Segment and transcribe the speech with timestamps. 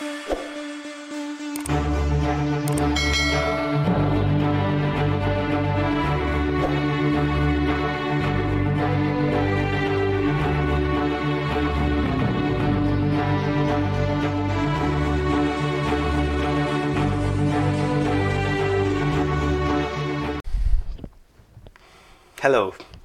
[0.00, 0.16] Hello,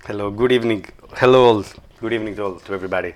[0.06, 0.86] hello, good evening.
[1.18, 1.66] Hello, all.
[2.00, 3.16] Good evening to all, to everybody.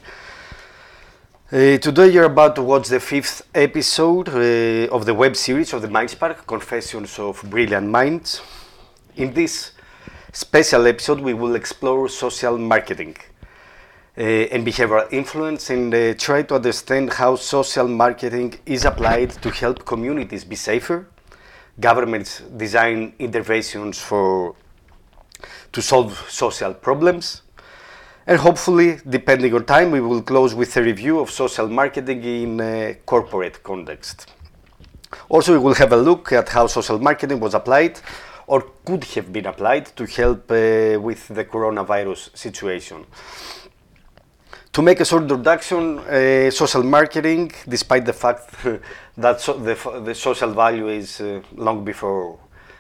[1.52, 5.82] Uh, today you're about to watch the fifth episode uh, of the web series of
[5.82, 8.44] the Mindspark Confessions of Brilliant Minds.
[9.16, 9.72] In this
[10.32, 13.18] special episode, we will explore social marketing
[14.16, 19.50] uh, and behavioral influence and uh, try to understand how social marketing is applied to
[19.50, 21.08] help communities be safer,
[21.80, 24.54] governments design interventions for
[25.72, 27.42] to solve social problems.
[28.30, 32.62] And hopefully, depending on time, we will close with a review of social marketing in
[32.62, 34.32] a corporate context.
[35.30, 38.00] Also, we will have a look at how social marketing was applied
[38.46, 43.04] or could have been applied to help uh, with the coronavirus situation.
[44.74, 48.54] To make a short introduction, uh, social marketing, despite the fact
[49.18, 52.38] that so the, the, social value is uh, long before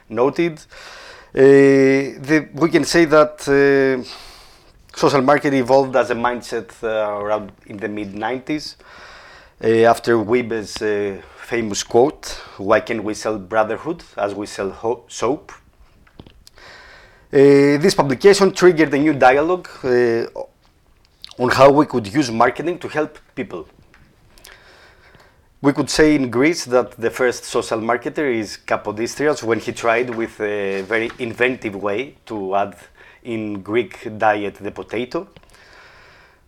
[0.09, 4.28] noted, uh, the, we can say that uh,
[4.99, 8.75] social marketing evolved as a mindset uh, around in the mid 90s
[9.63, 12.25] uh, after Wiebe's uh, famous quote,
[12.57, 15.53] Why can't we sell brotherhood as we sell soap?
[17.31, 19.69] Uh, this publication triggered a new dialogue
[21.43, 23.69] on how we could use marketing to help people
[25.61, 30.09] we could say in Greece that the first social marketer is Kapodistrias when he tried
[30.09, 32.75] with a very inventive way to add
[33.23, 35.27] in Greek diet the potato.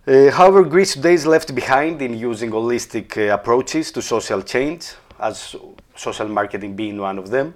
[0.08, 4.94] Uh, however, Greece today is left behind in using holistic uh, approaches to social change,
[5.20, 5.56] as
[5.96, 7.54] social marketing being one of them.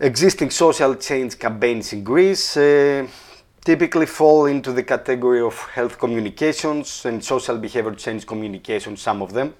[0.00, 3.06] Existing social change campaigns in Greece uh,
[3.64, 9.32] typically fall into the category of health communications and social behavior change communications, some of
[9.32, 9.54] them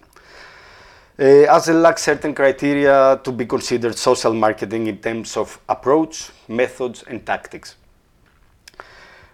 [1.21, 6.31] uh, as it lacks certain criteria to be considered social marketing in terms of approach,
[6.49, 7.77] methods, and tactics.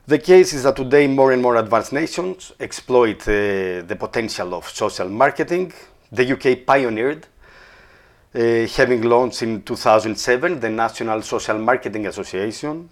[0.08, 4.68] The case is that today more and more advanced nations exploit uh, the potential of
[4.68, 5.72] social marketing.
[6.12, 7.26] The UK pioneered,
[8.32, 12.88] uh, having launched in 2007 the National Social Marketing Association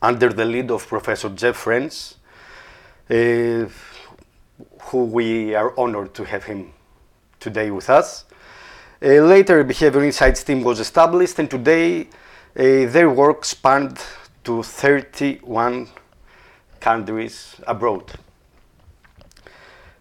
[0.00, 2.14] under the lead of Professor Jeff French,
[3.10, 3.66] uh,
[4.84, 6.72] who we are honored to have him
[7.38, 8.24] today with us.
[9.02, 12.08] Uh, later, Behavior Insights team was established, and today
[12.56, 13.98] uh, their work spanned
[14.44, 15.86] to 31
[16.84, 18.04] countries abroad.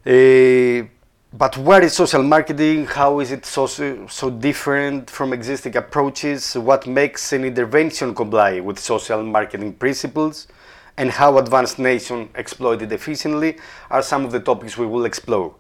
[0.06, 0.84] Uh,
[1.32, 2.86] but what is social marketing?
[2.86, 6.56] How is it so, so different from existing approaches?
[6.56, 10.48] What makes an intervention comply with social marketing principles?
[10.98, 13.58] And how advanced nations exploit it efficiently
[13.90, 15.56] are some of the topics we will explore.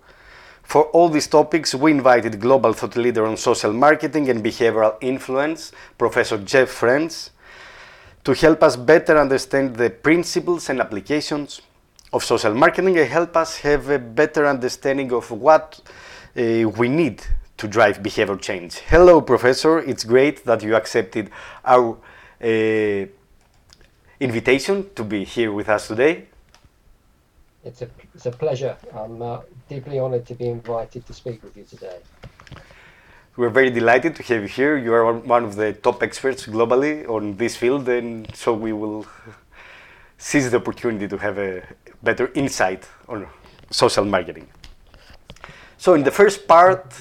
[0.62, 5.72] For all these topics, we invited global thought leader on social marketing and behavioral influence,
[5.98, 7.30] Professor Jeff French,
[8.24, 11.62] to help us better understand the principles and applications
[12.14, 15.82] of social marketing and help us have a better understanding of what
[16.38, 17.22] uh, we need
[17.58, 18.76] to drive behavior change.
[18.80, 19.80] Hello, Professor.
[19.80, 21.30] It's great that you accepted
[21.66, 21.98] our
[22.42, 23.06] uh,
[24.20, 26.28] invitation to be here with us today.
[27.66, 28.76] It's a, it's a pleasure.
[28.94, 32.00] I'm uh, deeply honored to be invited to speak with you today.
[33.36, 34.78] We're very delighted to have you here.
[34.78, 39.08] You are one of the top experts globally on this field, and so we will
[40.20, 41.64] seize the opportunity to have a
[42.04, 43.26] better insight on
[43.72, 44.48] social marketing.
[45.78, 46.94] So, in the first part,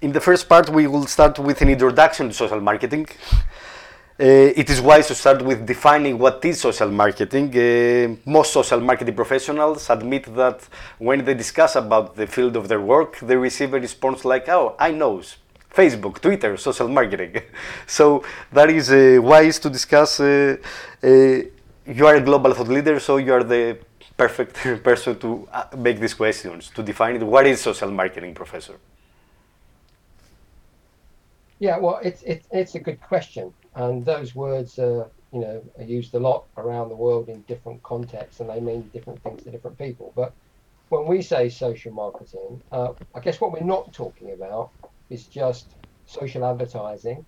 [0.00, 3.08] in the first part, we will start with an introduction to social marketing.
[4.18, 4.24] Uh,
[4.56, 7.54] it is wise to start with defining what is social marketing.
[7.54, 10.66] Uh, most social marketing professionals admit that
[10.98, 14.74] when they discuss about the field of their work, they receive a response like, "Oh,
[14.78, 15.20] I know
[15.70, 17.42] Facebook, Twitter, social marketing."
[17.86, 20.18] so that is uh, wise to discuss.
[20.18, 20.56] Uh,
[21.04, 21.08] uh,
[21.84, 23.76] you are a global thought leader, so you are the
[24.16, 27.22] perfect person to uh, make these questions to define it.
[27.22, 28.76] What is social marketing, professor?
[31.58, 35.84] Yeah, well, it's it's it's a good question and those words are you know are
[35.84, 39.50] used a lot around the world in different contexts and they mean different things to
[39.50, 40.34] different people but
[40.88, 44.70] when we say social marketing uh, i guess what we're not talking about
[45.10, 45.76] is just
[46.06, 47.24] social advertising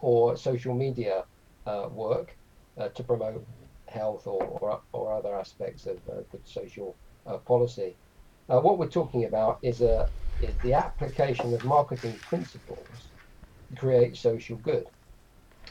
[0.00, 1.24] or social media
[1.66, 2.36] uh, work
[2.78, 3.44] uh, to promote
[3.88, 6.96] health or, or, or, other aspects of uh, good social
[7.26, 7.98] uh, policy
[8.48, 10.08] uh, what we're talking about is a
[10.40, 13.12] is the application of marketing principles
[13.68, 14.84] to create social good.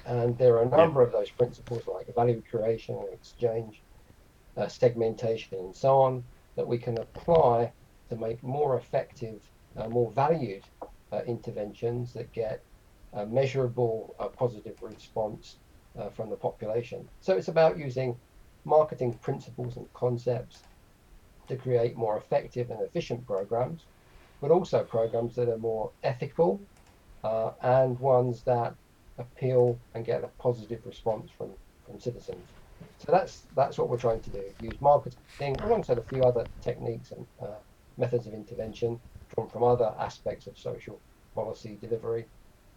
[0.10, 1.08] And there are a number yeah.
[1.08, 3.80] of those principles like value creation and exchange,
[4.58, 6.24] uh, segmentation, and so on
[6.56, 7.72] that we can apply
[8.10, 9.40] to make more effective,
[9.78, 10.64] uh, more valued
[11.14, 12.60] uh, interventions that get
[13.14, 15.58] a measurable uh, positive response
[16.00, 17.08] uh, from the population.
[17.22, 18.18] So it's about using
[18.66, 20.64] marketing principles and concepts
[21.50, 23.84] to create more effective and efficient programs,
[24.42, 26.60] but also programs that are more ethical
[27.24, 28.74] uh, and ones that
[29.20, 31.50] appeal and get a positive response from,
[31.86, 32.46] from citizens.
[32.98, 34.44] So that's that's what we're trying to do.
[34.62, 37.48] Use marketing alongside a few other techniques and uh,
[37.98, 41.00] methods of intervention from, from other aspects of social
[41.36, 42.26] policy delivery,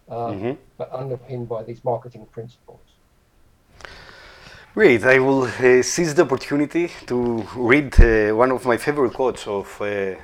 [0.09, 0.53] uh, mm-hmm.
[0.77, 2.79] but underpinned by these marketing principles.
[4.73, 5.03] Great.
[5.03, 9.67] I will uh, seize the opportunity to read uh, one of my favorite quotes of
[9.81, 10.15] uh,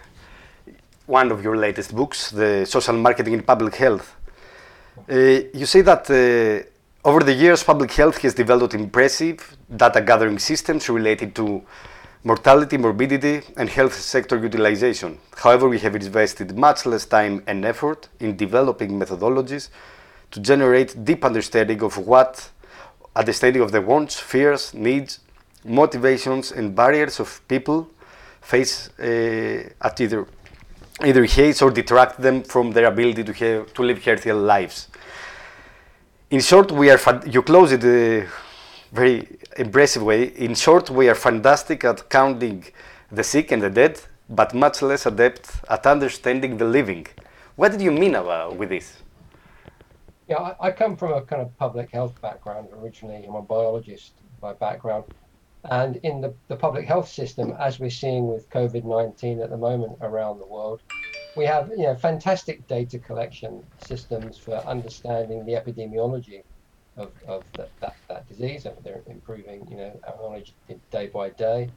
[1.06, 4.16] one of your latest books, The Social Marketing in Public Health.
[5.08, 10.40] Uh, you say that uh, over the years, public health has developed impressive data gathering
[10.40, 11.64] systems related to
[12.24, 15.18] mortality, morbidity, and health sector utilization.
[15.38, 19.70] However, we have invested much less time and effort in developing methodologies
[20.32, 22.50] to generate deep understanding of what
[23.16, 25.20] understanding of the wants, fears, needs,
[25.64, 27.90] motivations, and barriers of people
[28.42, 30.28] face uh, at either
[31.06, 34.89] either haze or detract them from their ability to have to live healthier lives.
[36.32, 38.30] In short, we are you close it uh,
[38.92, 39.28] very
[39.58, 40.26] impressive way.
[40.26, 42.66] In short, we are fantastic at counting
[43.12, 44.00] the sick and the dead,
[44.30, 47.08] but much less adept at understanding the living.
[47.56, 48.98] What did you mean about with this?
[50.28, 53.26] Yeah, I, I, come from a kind of public health background originally.
[53.28, 55.06] I'm a biologist by background.
[55.64, 59.58] And in the, the public health system, as we're seeing with COVID 19 at the
[59.58, 60.84] moment around the world,
[61.36, 66.44] we have you know, fantastic data collection systems for understanding the epidemiology
[66.98, 68.66] of, of that, that, that disease.
[68.66, 70.54] And they're improving you know, our knowledge
[70.92, 71.70] day by day.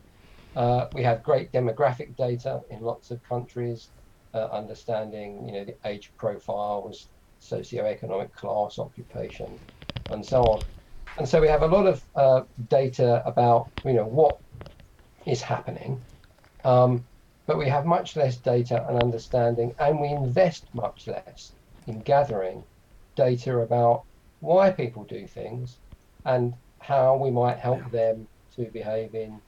[0.56, 3.90] Uh, we have great demographic data in lots of countries,
[4.34, 7.08] uh, understanding you know, the age profiles,
[7.40, 9.58] socioeconomic class, occupation,
[10.10, 10.62] and so on.
[11.18, 14.38] And so we have a lot of uh, data about you know what
[15.26, 16.00] is happening,
[16.64, 17.04] um,
[17.46, 21.54] but we have much less data and understanding, and we invest much less
[21.86, 22.64] in gathering
[23.16, 24.04] data about
[24.40, 25.78] why people do things
[26.24, 29.40] and how we might help them to behave in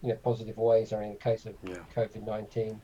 [0.00, 1.84] you know positive ways, or in the case of yeah.
[1.94, 2.80] COVID nineteen,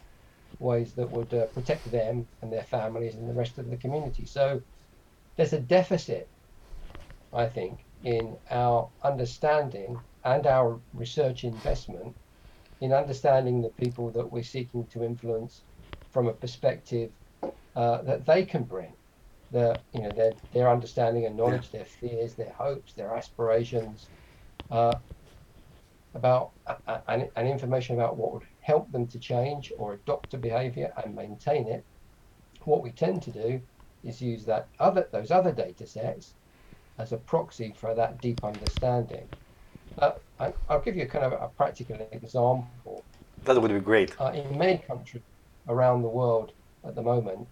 [0.59, 4.27] ways that would uh, protect them and their families and the rest of the community.
[4.27, 4.61] So
[5.37, 6.29] there's a deficit,
[7.33, 12.17] I think, in our understanding and our research investment
[12.81, 15.65] in understanding the people that we're seeking to influence
[16.11, 17.11] from a perspective
[17.75, 18.95] uh, that they can bring.
[19.51, 24.11] The, you know, their, their understanding and knowledge, their fears, their hopes, their aspirations,
[24.71, 24.99] uh,
[26.15, 30.39] about uh, and, and information about what would help them to change or adopt a
[30.39, 31.85] behavior and maintain it,
[32.65, 33.61] what we tend to do
[34.03, 36.35] is use that other those other data sets
[36.99, 39.29] as a proxy for that deep understanding.
[39.99, 43.05] Uh, I, will give you kind of a practical example.
[43.45, 44.15] That would be great.
[44.21, 45.23] Uh, in many countries
[45.69, 46.53] around the world
[46.85, 47.47] at the moment,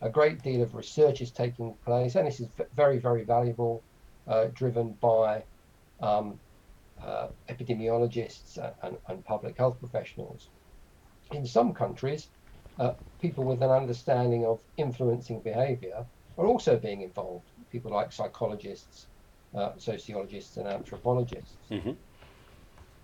[0.00, 3.82] a great deal of research is taking place, and this is very, very valuable,
[4.26, 5.42] uh, driven by
[6.00, 6.38] um,
[7.02, 10.48] uh, epidemiologists and, and, public health professionals
[11.32, 12.28] in some countries,
[12.78, 16.04] uh, people with an understanding of influencing behavior
[16.38, 17.44] are also being involved.
[17.70, 19.06] People like psychologists,
[19.54, 21.56] uh, sociologists, and anthropologists.
[21.70, 21.92] Mm-hmm.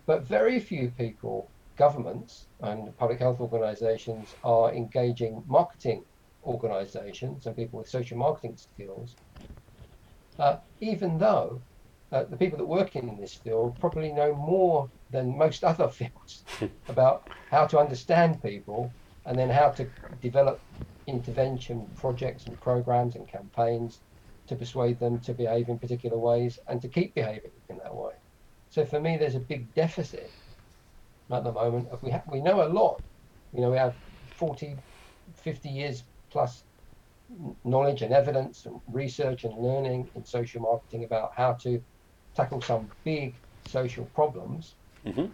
[0.06, 6.04] But very few people, governments, and public health organizations are engaging marketing
[6.44, 9.16] organizations and people with social marketing skills,
[10.38, 11.62] uh, even though
[12.12, 16.44] uh, the people that work in this field probably know more than most other fields
[16.88, 18.94] about how to understand people
[19.24, 20.60] and then how to develop
[21.08, 24.02] intervention projects and programs and campaigns
[24.46, 28.12] to persuade them to behave in particular ways and to keep behaving in that way.
[28.76, 30.30] So for me, there's a big deficit
[31.32, 31.88] at the moment.
[31.94, 33.00] If we ha- we know a lot,
[33.54, 33.94] you know, we have
[34.36, 34.76] 40,
[35.34, 36.62] 50 years plus
[37.64, 41.82] knowledge and evidence and research and learning in social marketing about how to
[42.34, 44.74] tackle some big social problems,
[45.06, 45.28] mm-hmm.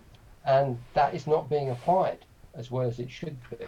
[0.47, 3.67] and that is not being applied as well as it should be.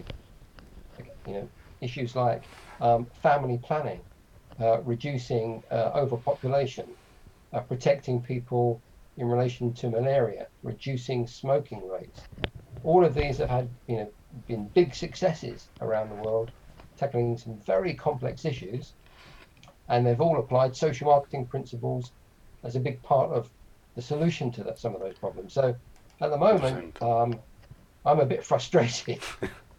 [1.27, 1.49] You know,
[1.81, 2.45] issues like
[2.81, 4.03] um, family planning,
[4.61, 6.95] uh, reducing uh, overpopulation,
[7.53, 8.81] uh, protecting people
[9.17, 12.21] in relation to malaria, reducing smoking rates.
[12.83, 14.13] All of these have had, you know,
[14.49, 16.51] been big successes around the world,
[16.97, 18.95] tackling some very complex issues,
[19.89, 22.13] and they've all applied social marketing principles
[22.65, 23.51] as a big part of
[23.95, 25.55] the solution to that, some of those problems.
[25.55, 25.75] So
[26.21, 27.39] at the moment, um,
[28.05, 29.21] I'm a bit frustrated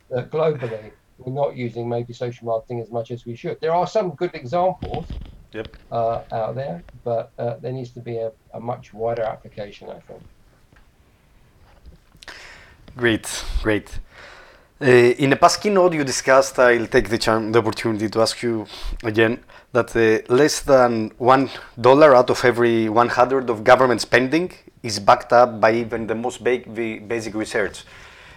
[0.10, 3.58] that globally we're not using maybe social marketing as much as we should.
[3.62, 5.06] There are some good examples
[5.56, 5.76] yep.
[5.92, 10.00] uh, out there, but uh, there needs to be a, a much wider application, I
[10.00, 10.22] think.
[12.98, 14.00] Great, great.
[14.82, 18.44] Uh, in a past keynote, you discussed, I'll take the, chance, the opportunity to ask
[18.44, 18.68] you
[19.04, 24.52] again, that uh, less than one dollar out of every 100 of government spending
[24.84, 26.60] is backed up by even the most ba
[27.08, 27.84] basic research.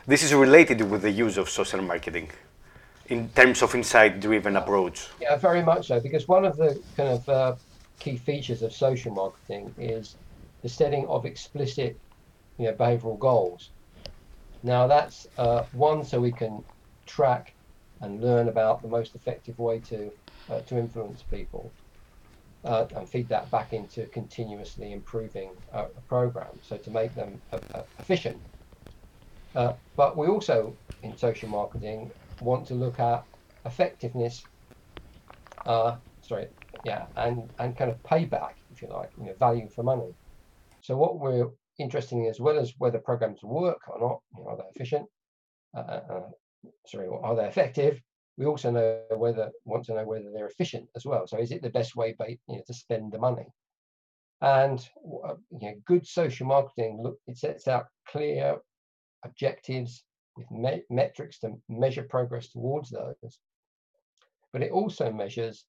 [0.06, 2.30] This is related with the use of social marketing
[3.08, 5.08] in terms of insight-driven approach.
[5.20, 7.56] Yeah, very much so, because one of the kind of uh,
[7.98, 10.16] key features of social marketing is
[10.62, 11.98] the setting of explicit
[12.58, 13.70] you know, behavioral goals.
[14.62, 16.64] Now that's uh, one so we can
[17.06, 17.54] track
[18.00, 20.10] and learn about the most effective way to
[20.50, 21.70] uh, to influence people
[22.64, 27.40] uh, and feed that back into continuously improving uh, a program, so to make them
[27.52, 28.36] uh, uh, efficient.
[29.96, 32.10] but we also, in social marketing,
[32.40, 33.24] want to look at
[33.64, 34.42] effectiveness.
[35.66, 36.48] sorry,
[36.84, 40.10] yeah, and and kind of payback, if you like, you know, value for money.
[40.80, 44.56] So what we're interesting as well as whether programs work or not, you know, are
[44.56, 45.06] they efficient?
[45.76, 46.28] Uh, uh, uh
[46.86, 48.00] sorry, are they effective?
[48.36, 51.26] We also know whether want to know whether they're efficient as well.
[51.26, 53.46] So is it the best way you know, to spend the money?
[54.40, 54.78] And
[55.26, 58.58] uh, you know, good social marketing look it sets out clear
[59.24, 60.04] objectives
[60.38, 63.38] with me metrics to measure progress towards those.
[64.52, 65.64] But it also measures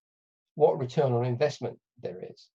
[0.55, 2.47] what return on investment there is.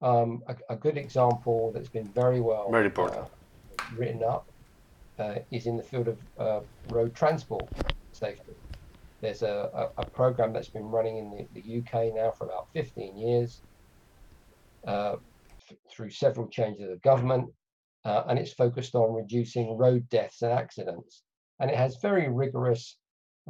[0.00, 3.24] Um, a, a, good example that's been very well very uh,
[3.96, 4.48] written up
[5.18, 6.60] uh, is in the field of uh,
[6.90, 7.68] road transport
[8.12, 8.52] safety.
[9.20, 12.68] There's a, a, a, program that's been running in the, the, UK now for about
[12.74, 13.62] 15 years
[14.86, 15.16] uh,
[15.90, 17.50] through several changes of government,
[18.04, 21.24] uh, and it's focused on reducing road deaths and accidents.
[21.60, 22.96] And it has very rigorous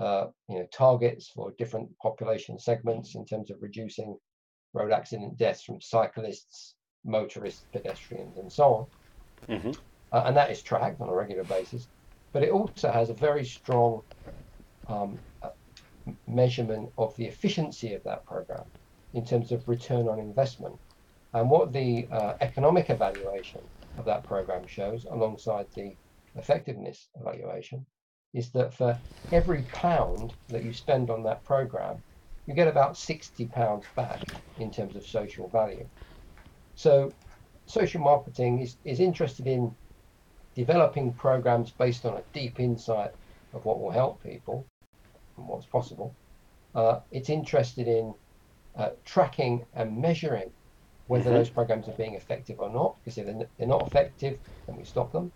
[0.00, 4.16] uh, you know, targets for different population segments in terms of reducing
[4.72, 6.74] road accident deaths from cyclists,
[7.04, 8.64] motorists, pedestrians, and so
[9.48, 9.56] on.
[9.56, 9.70] Mm-hmm.
[10.12, 11.88] Uh, and that is tracked on a regular basis.
[12.32, 14.02] But it also has a very strong
[14.88, 15.50] um, uh,
[16.26, 18.64] measurement of the efficiency of that program
[19.14, 20.74] in terms of return on investment.
[21.34, 23.60] And what the uh, economic evaluation
[23.98, 25.94] of that program shows, alongside the
[26.36, 27.84] effectiveness evaluation,
[28.34, 28.98] is that for
[29.32, 32.02] every pound that you spend on that program,
[32.46, 34.22] you get about 60 pounds back
[34.58, 35.86] in terms of social value.
[36.74, 37.12] So
[37.66, 39.74] social marketing is, is interested in
[40.54, 43.12] developing programs based on a deep insight
[43.52, 44.66] of what will help people
[45.36, 46.14] and what's possible.
[46.74, 48.14] Uh, it's interested in
[48.76, 50.50] uh, tracking and measuring
[51.06, 51.34] whether mm-hmm.
[51.34, 54.84] those programs are being effective or not, because if they're, they're not effective, then we
[54.84, 55.32] stop them.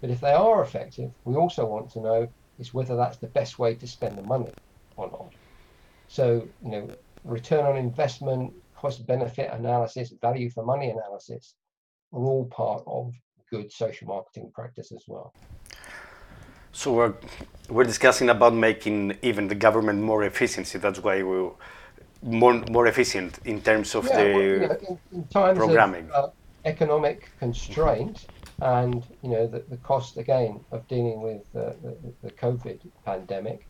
[0.00, 3.58] But if they are effective, we also want to know is whether that's the best
[3.58, 4.52] way to spend the money
[4.96, 5.32] or not.
[6.08, 6.88] So, you know,
[7.24, 11.54] return on investment, cost benefit analysis, value for money analysis
[12.12, 13.14] are all part of
[13.50, 15.32] good social marketing practice as well.
[16.72, 17.14] So we're,
[17.68, 20.78] we're discussing about making even the government more efficiency.
[20.78, 21.50] That's why we
[22.22, 26.08] more more efficient in terms of yeah, the well, you know, in, in programming.
[26.10, 26.28] Of, uh,
[26.64, 28.26] economic constraint
[28.60, 33.68] and you know the, the cost again of dealing with uh, the, the COVID pandemic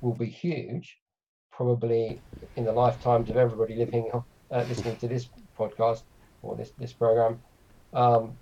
[0.00, 0.98] will be huge
[1.52, 2.22] probably
[2.56, 4.10] in the lifetimes of everybody living
[4.52, 6.02] uh, listening to this podcast
[6.42, 7.40] or this this program.
[7.92, 8.38] Um,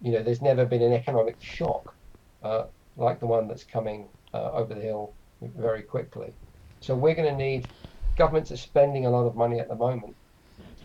[0.00, 1.94] you know, there's never been an economic shock
[2.42, 2.64] uh,
[2.96, 6.34] like the one that's coming uh, over the hill very quickly.
[6.80, 7.70] So we're going to need
[8.16, 10.16] governments are spending a lot of money at the moment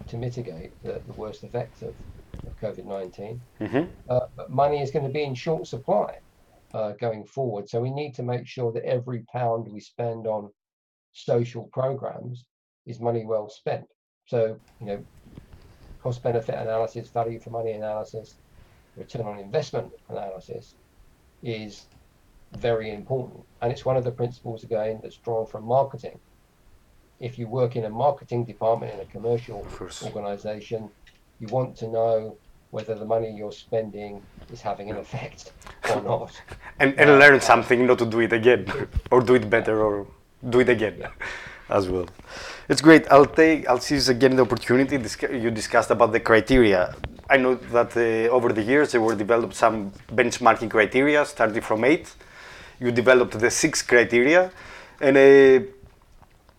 [0.08, 2.21] to mitigate the, the worst effects of, of
[2.62, 3.42] COVID 19.
[3.60, 3.92] Mm-hmm.
[4.10, 6.20] Uh, but money is going to be in short supply
[6.74, 7.70] uh, going forward.
[7.70, 10.50] So we need to make sure that every pound we spend on
[11.14, 12.46] social programs
[12.86, 13.86] is money well spent.
[14.26, 15.06] So, you know,
[16.02, 18.36] cost benefit analysis, value for money analysis,
[18.96, 20.76] return on investment analysis
[21.44, 21.86] is
[22.58, 23.44] very important.
[23.62, 26.20] And it's one of the principles, again, that's drawn from marketing.
[27.20, 29.66] If you work in a marketing department in a commercial
[30.04, 30.90] organization,
[31.40, 32.38] you want to know
[32.72, 35.52] whether the money you're spending is having an effect
[35.94, 36.42] or not.
[36.80, 38.66] and, and learn something not to do it again
[39.12, 40.08] or do it better or
[40.50, 41.12] do it again yeah.
[41.70, 42.08] as well.
[42.70, 43.06] It's great.
[43.12, 43.68] I'll take.
[43.68, 44.96] I'll seize again the opportunity.
[44.96, 46.96] You discussed about the criteria.
[47.30, 51.84] I know that uh, over the years there were developed some benchmarking criteria, starting from
[51.84, 52.14] eight.
[52.80, 54.52] You developed the six criteria,
[55.00, 55.68] and uh,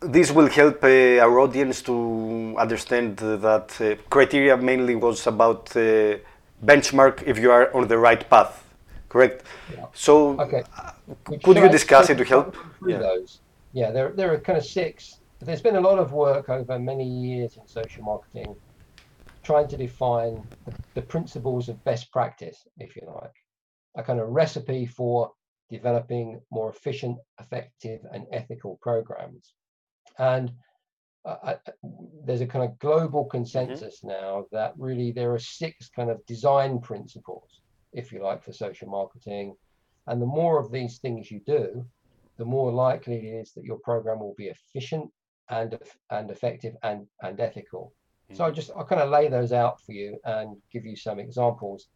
[0.05, 6.17] this will help uh, our audience to understand that uh, criteria mainly was about uh,
[6.65, 8.65] benchmark if you are on the right path,
[9.09, 9.45] correct?
[9.75, 9.87] Yeah.
[9.93, 10.63] So, Okay.
[10.77, 10.93] uh,
[11.43, 12.57] could you you discuss it to help?
[12.87, 12.99] Yeah.
[12.99, 13.41] those.
[13.73, 15.21] Yeah, there, there are kind of six.
[15.41, 18.55] There's been a lot of work over many years in social marketing
[19.43, 23.35] trying to define the, the principles of best practice, if you like,
[23.97, 25.33] a kind of recipe for
[25.71, 29.55] developing more efficient, effective, and ethical programs.
[30.19, 30.53] And
[31.25, 31.55] uh,
[32.25, 36.81] there's a kind of global consensus now that really there are six kind of design
[36.81, 37.61] principles,
[37.93, 39.55] if you like, for social marketing.
[40.07, 41.87] And the more of these things you do,
[42.39, 45.11] the more likely it is that your program will be efficient
[45.49, 45.79] and
[46.11, 47.93] and effective and and ethical.
[48.33, 51.19] So I just I'll kind of lay those out for you and give you some
[51.21, 51.89] examples.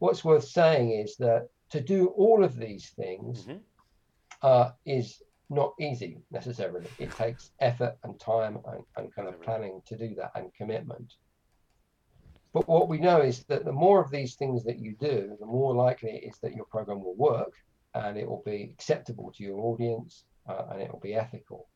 [0.00, 3.60] What's worth saying is that to do all of these things Mhm.
[4.42, 5.22] uh, is
[5.54, 6.86] not easy necessarily.
[6.98, 11.14] It takes effort and time and, and kind of planning to do that and commitment.
[12.52, 15.46] But what we know is that the more of these things that you do, the
[15.46, 17.52] more likely it is that your program will work
[17.94, 21.68] and it will be acceptable to your audience uh, and it will be ethical.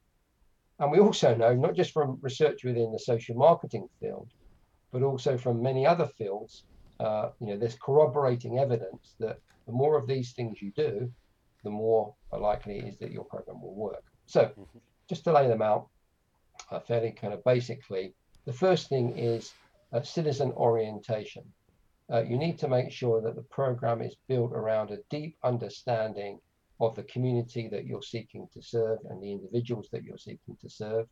[0.78, 4.28] And we also know, not just from research within the social marketing field,
[4.92, 6.64] but also from many other fields,
[7.00, 11.10] uh, you know, there's corroborating evidence that the more of these things you do,
[11.68, 14.04] the more likely it is that your program will work.
[14.26, 14.80] So, Mhm.
[15.12, 15.84] just to lay them out
[16.70, 18.04] uh, fairly kind of basically,
[18.44, 19.42] the first thing is
[19.92, 21.44] uh, citizen orientation.
[22.12, 26.34] Uh, you need to make sure that the program is built around a deep understanding
[26.80, 30.68] of the community that you're seeking to serve and the individuals that you're seeking to
[30.82, 31.06] serve.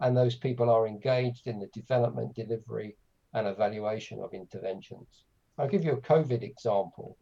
[0.00, 2.96] And those people are engaged in the development, delivery,
[3.34, 5.10] and evaluation of interventions.
[5.58, 7.16] I'll give you a COVID example.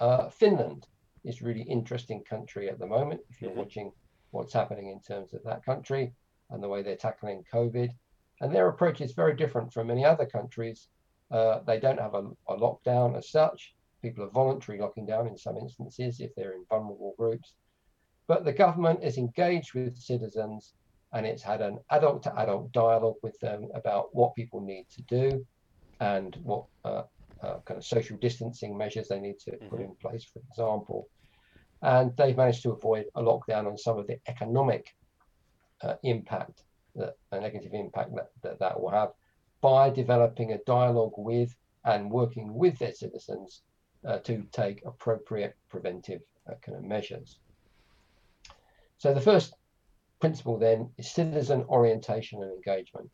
[0.00, 0.82] Uh, Finland
[1.24, 3.20] is really interesting country at the moment.
[3.30, 3.56] If you're Mhm.
[3.56, 3.92] watching
[4.30, 6.14] what's happening in terms of that country
[6.50, 7.90] and the way they're tackling COVID,
[8.40, 10.88] and their approach is very different from many other countries.
[11.30, 13.74] Uh, they don't have a, a lockdown as such.
[14.02, 17.54] People are voluntarily locking down in some instances if they're in vulnerable groups.
[18.26, 20.74] But the government is engaged with citizens
[21.12, 25.02] and it's had an adult to adult dialogue with them about what people need to
[25.02, 25.46] do
[26.00, 27.04] and what uh,
[27.42, 29.84] uh, kind of social distancing measures they need to put Mhm.
[29.84, 31.08] in place, for example.
[31.84, 34.94] And they've managed to avoid a lockdown on some of the economic
[35.82, 36.64] uh, impact,
[36.96, 39.12] that, a negative impact that, that that will have
[39.60, 43.62] by developing a dialogue with and working with their citizens
[44.06, 47.38] uh, to take appropriate preventive uh, kind of measures.
[48.98, 49.54] So the first
[50.20, 53.10] principle then is citizen orientation and engagement.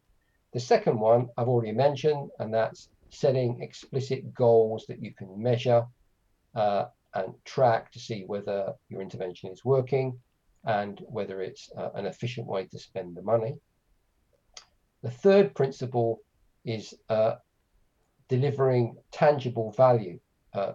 [0.53, 5.85] The second one I've already mentioned, and that's setting explicit goals that you can measure
[6.55, 10.19] uh, and track to see whether your intervention is working
[10.65, 13.55] and whether it's uh, an efficient way to spend the money.
[15.03, 16.21] The third principle
[16.65, 17.37] is uh,
[18.29, 20.21] delivering tangible value.
[20.53, 20.73] Uh,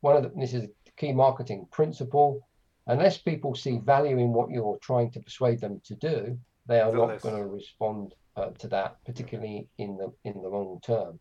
[0.00, 2.40] one of the, this is a key marketing principle.
[2.88, 6.92] Unless people see value in what you're trying to persuade them to do, they are
[6.92, 11.18] not going to respond uh, to that, particularly in the in the long term.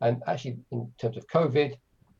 [0.00, 1.76] And actually, in terms of COVID,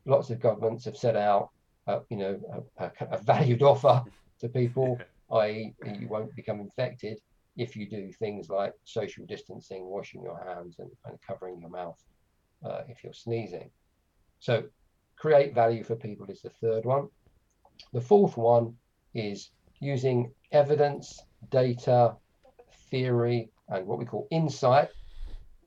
[0.09, 1.49] lots of governments have set out,
[1.87, 4.03] uh, you know, a, a, valued offer
[4.39, 4.99] to people,
[5.33, 7.19] i.e., you won't become infected
[7.55, 12.01] if you do things like social distancing, washing your hands, and, and covering your mouth
[12.63, 13.69] uh, if you're sneezing.
[14.39, 14.63] So,
[15.17, 17.09] create value for people is the third one.
[17.93, 18.75] The fourth one
[19.13, 22.15] is using evidence, data,
[22.89, 24.89] theory, and what we call insight,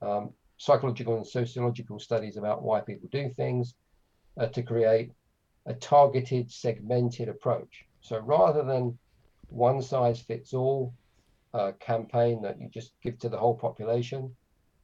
[0.00, 3.74] um, psychological and sociological studies about why people do things,
[4.38, 5.12] uh, to create
[5.66, 7.84] a targeted, segmented approach.
[8.00, 8.98] So rather than
[9.48, 10.94] one size fits all
[11.54, 14.34] uh, campaign that you just give to the whole population,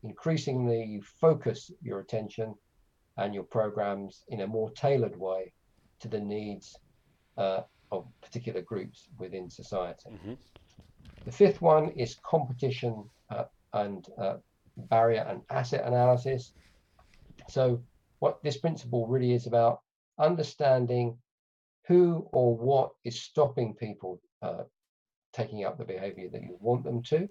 [0.02, 2.54] increasingly you focus your attention
[3.16, 5.52] and your programs in a more tailored way
[6.00, 6.78] to the needs
[7.36, 10.10] uh, of particular groups within society.
[10.10, 10.36] Mhm.
[11.24, 14.36] The fifth one is competition uh, and uh,
[14.76, 16.52] barrier and asset analysis.
[17.48, 17.82] So,
[18.18, 19.80] what this principle really is about
[20.18, 21.16] understanding
[21.86, 24.64] who or what is stopping people uh,
[25.32, 27.28] taking up the behavior that you want them to.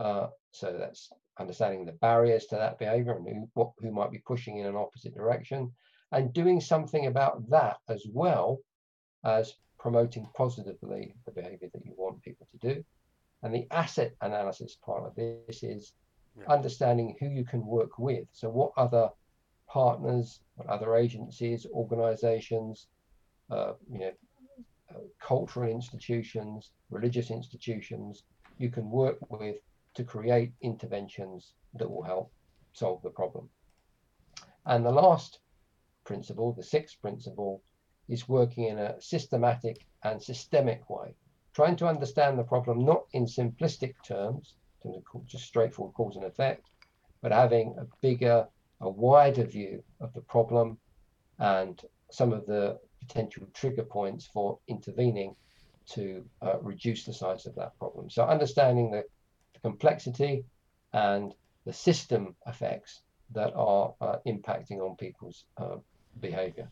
[0.00, 4.22] Uh, so, that's understanding the barriers to that behavior and who, what, who might be
[4.26, 5.72] pushing in an opposite direction,
[6.12, 8.58] and doing something about that as well
[9.24, 12.84] as promoting positively the behavior that you want people to do.
[13.42, 15.92] And the asset analysis part of this is
[16.34, 16.44] Yeah.
[16.48, 18.26] understanding who you can work with.
[18.32, 19.10] So, what other
[19.72, 22.88] partners, other agencies, organizations,
[23.50, 24.12] uh, you know,
[24.90, 28.24] uh, cultural institutions, religious institutions
[28.58, 29.56] you can work with
[29.94, 32.30] to create interventions that will help
[32.72, 33.48] solve the problem.
[34.66, 35.40] And the last
[36.04, 37.62] principle, the sixth principle,
[38.08, 41.14] is working in a systematic and systemic way,
[41.54, 44.54] trying to understand the problem not in simplistic terms,
[45.26, 46.66] just straightforward cause and effect,
[47.22, 48.46] but having a bigger,
[48.82, 50.78] a wider view of the problem
[51.38, 55.34] and some of the potential trigger points for intervening
[55.86, 58.10] to uh, reduce the size of that problem.
[58.10, 59.04] So understanding the,
[59.54, 60.44] the complexity
[60.92, 63.00] and the system effects
[63.32, 65.76] that are uh, impacting on people's uh,
[66.20, 66.68] behavior.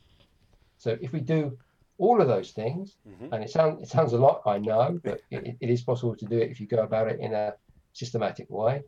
[0.79, 1.59] So if we do
[1.99, 3.33] all of those things, mm-hmm.
[3.33, 6.25] and it sounds it sounds a lot, I know, but it, it is possible to
[6.27, 7.55] do it if you go about it in a
[7.93, 8.83] systematic way.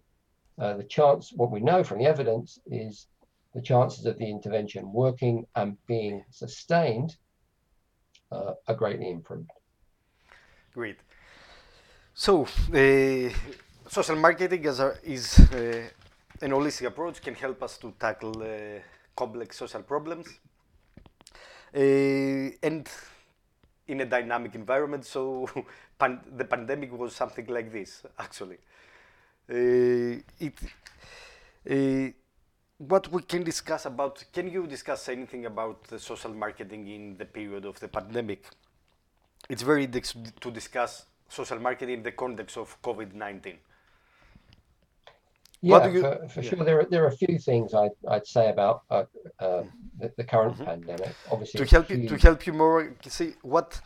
[0.58, 3.06] Uh, the chance, what we know from the evidence, is
[3.54, 7.16] the chances of the intervention working and being sustained
[8.30, 9.50] uh, are greatly improved.
[10.74, 10.98] Great.
[12.14, 13.30] So, uh,
[13.88, 15.88] social marketing is, a, is uh,
[16.40, 18.80] an holistic approach can help us to tackle uh,
[19.14, 20.26] complex social problems
[21.74, 22.88] uh, and
[23.88, 25.04] in a dynamic environment.
[25.04, 25.48] So,
[25.98, 28.58] pan the pandemic was something like this, actually.
[29.50, 32.14] Uh, it,
[32.88, 37.24] what we can discuss about, can you discuss anything about the social marketing in the
[37.24, 38.44] period of the pandemic?
[39.48, 43.58] it's very to discuss social marketing in the context of COVID 19.
[45.64, 46.50] Yeah, you, for, for yeah.
[46.50, 46.64] sure.
[46.64, 49.04] There are, there are a few things I'd, I'd say about uh,
[49.38, 49.62] uh,
[50.00, 50.64] the, the, current mm-hmm.
[50.64, 51.14] pandemic.
[51.30, 53.80] Obviously, to help you to help you more, see what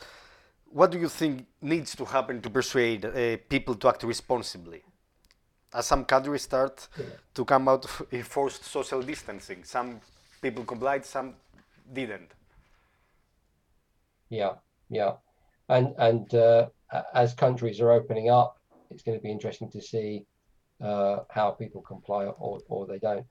[0.71, 4.83] what do you think needs to happen to persuade uh, people to act responsibly?
[5.75, 6.89] As some countries start
[7.35, 10.01] to come out of enforced social distancing, some
[10.41, 11.35] people complied, some
[11.93, 12.31] didn't.
[14.29, 14.55] Yeah,
[14.91, 15.13] yeah
[15.69, 16.69] and and uh,
[17.15, 18.59] as countries are opening up,
[18.91, 20.27] it's going to be interesting to see
[20.83, 23.27] uh, how people comply or, or they don't.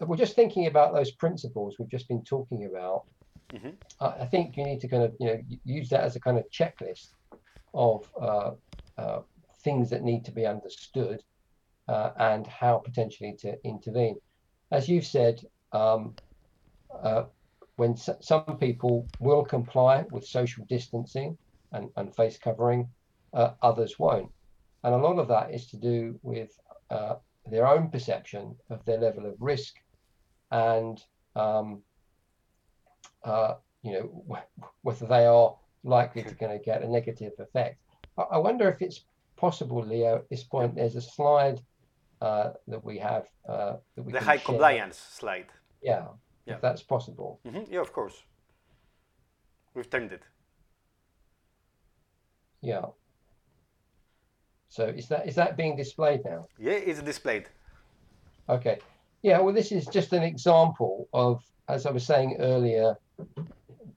[0.00, 3.04] We're just thinking about those principles we've just been talking about.
[3.52, 3.70] Mm-hmm.
[4.00, 6.44] I think you need to kind of you know use that as a kind of
[6.50, 7.10] checklist
[7.74, 8.52] of uh,
[8.98, 9.20] uh
[9.62, 11.22] things that need to be understood
[11.88, 14.16] uh, and how potentially to intervene.
[14.70, 15.40] As you've said,
[15.72, 16.14] um,
[17.02, 17.24] uh,
[17.76, 21.38] when s- some people will comply with social distancing,
[21.72, 22.88] and, and face covering,
[23.32, 24.30] uh, others won't.
[24.84, 26.50] And a lot of that is to do with
[26.90, 27.16] uh,
[27.50, 29.74] their own perception of their level of risk
[30.50, 31.02] and,
[31.34, 31.82] um,
[33.24, 34.42] uh, you know,
[34.82, 37.78] whether they are likely to going to get a negative effect.
[38.18, 39.04] I, I wonder if it's
[39.36, 41.60] possible, Leo, at this point, there's a slide
[42.20, 43.26] uh, that we have.
[43.48, 44.44] Uh, that we the high share.
[44.44, 45.46] compliance slide.
[45.82, 46.06] Yeah,
[46.46, 47.40] yeah, if that's possible.
[47.46, 47.72] Mm-hmm.
[47.72, 48.22] Yeah, of course.
[49.74, 50.22] We've turned it.
[52.62, 52.86] Yeah.
[54.68, 56.46] So is that is that being displayed now?
[56.58, 57.48] Yeah, it's displayed.
[58.48, 58.78] Okay.
[59.22, 62.96] Yeah, well this is just an example of as I was saying earlier,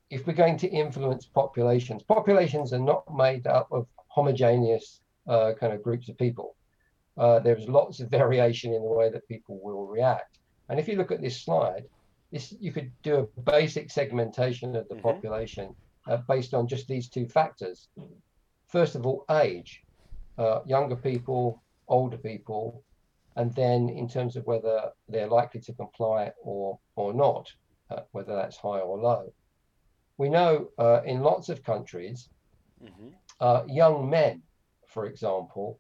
[0.10, 5.74] if we're going to influence populations, populations are not made up of homogeneous uh, kind
[5.74, 6.56] of groups of people.
[7.20, 10.40] Uh, there's lots of variation in the way that people will react.
[10.70, 11.84] And if you look at this slide,
[12.32, 15.04] this you could do a basic segmentation of the mm-hmm.
[15.04, 15.76] population
[16.08, 17.90] uh, based on just these two factors
[18.70, 19.84] first of all, age,
[20.38, 22.84] uh, younger people, older people,
[23.36, 27.52] and then in terms of whether they're likely to comply or, or not,
[27.90, 29.34] uh, whether that's high or low.
[30.18, 32.30] We know uh, in lots of countries,
[32.82, 33.10] mm-hmm.
[33.42, 34.42] Uh, young men,
[34.86, 35.80] for example,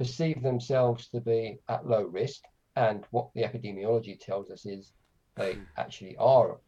[0.00, 2.40] perceive themselves to be at low risk.
[2.74, 4.92] And what the epidemiology tells us is
[5.36, 5.64] they hmm.
[5.76, 6.58] actually are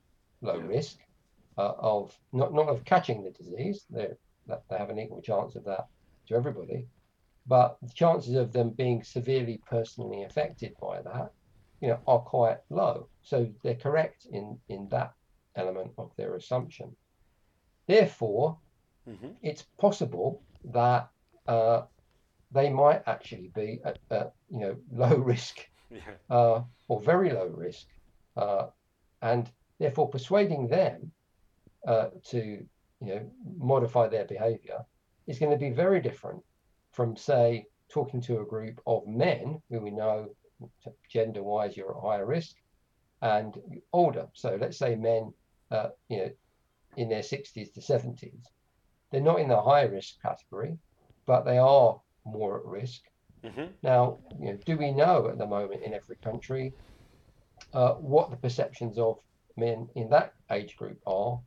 [0.42, 0.66] low yeah.
[0.66, 0.98] risk
[1.56, 5.64] uh, of not, not of catching the disease, that they have an equal chance of
[5.64, 5.86] that
[6.28, 6.86] to everybody.
[7.46, 11.32] But the chances of them being severely personally affected by that,
[11.80, 13.08] you know, are quite low.
[13.22, 15.14] So they're correct in in that
[15.56, 16.94] element of their assumption.
[17.86, 18.58] Therefore,
[19.08, 19.30] mm-hmm.
[19.42, 21.08] it's possible that
[21.48, 21.82] uh,
[22.52, 26.00] they might actually be at, at you know low risk yeah.
[26.30, 27.86] uh, or very low risk,
[28.36, 28.66] uh,
[29.22, 31.10] and therefore persuading them
[31.86, 32.64] uh, to
[33.02, 34.78] you know, modify their behavior
[35.26, 36.42] is going to be very different
[36.92, 40.28] from, say, talking to a group of men who we know
[41.08, 42.54] gender wise you're at higher risk
[43.22, 43.58] and
[43.92, 44.26] older.
[44.34, 45.32] So let's say men,
[45.70, 46.30] uh, you know,
[46.96, 48.44] in their 60s to 70s.
[49.10, 50.78] They're not in the high risk category,
[51.26, 53.02] but they are more at risk.
[53.44, 53.66] Mm-hmm.
[53.82, 56.72] Now, you know, do we know at the moment in every country
[57.72, 59.18] uh, what the perceptions of
[59.56, 61.40] men in that age group are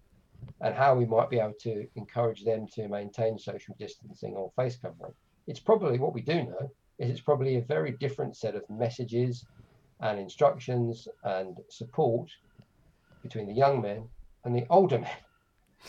[0.62, 4.76] and how we might be able to encourage them to maintain social distancing or face
[4.76, 5.14] covering.
[5.48, 9.46] It's probably what we do know is it's probably a very different set of messages
[10.02, 12.30] and instructions and support
[13.22, 14.08] between the young men
[14.44, 15.18] and the older men.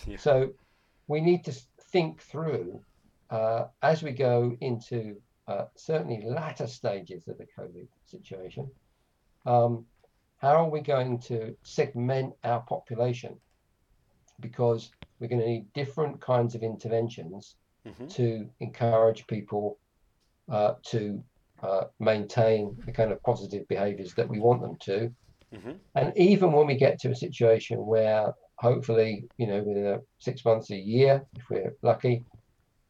[0.06, 0.16] Yeah.
[0.16, 0.50] So
[1.08, 1.52] we need to
[1.92, 2.80] think through
[3.30, 5.16] uh, as we go into
[5.48, 8.68] uh, certainly latter stages of the COVID situation.
[9.44, 9.84] Um,
[10.38, 13.36] how are we going to segment our population?
[14.40, 17.54] Because we're going to need different kinds of interventions
[17.86, 18.06] mm-hmm.
[18.08, 19.78] to encourage people
[20.50, 21.22] uh, to
[21.62, 25.12] uh, maintain the kind of positive behaviors that we want them to.
[25.54, 25.72] Mm-hmm.
[25.94, 30.70] And even when we get to a situation where hopefully, you know, within six months,
[30.70, 32.24] a year, if we're lucky,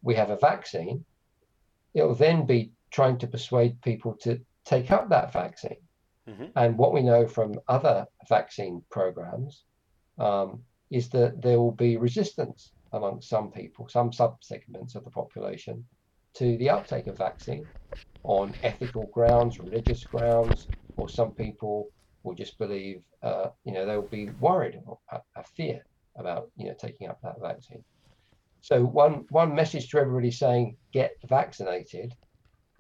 [0.03, 1.05] we have a vaccine,
[1.95, 5.77] it'll then be trying to persuade people to take up that vaccine.
[6.29, 6.47] Mm-hmm.
[6.57, 9.65] And what we know from other vaccine programs
[10.19, 15.85] um, is that there will be resistance among some people, some subsegments of the population,
[16.35, 17.67] to the uptake of vaccine
[18.25, 21.89] on ethical grounds, religious grounds, or some people
[22.25, 26.75] will just believe, uh, you know, they'll be worried or a fear about, you know,
[26.79, 27.85] taking up that vaccine.
[28.67, 32.13] So one one message to everybody saying get vaccinated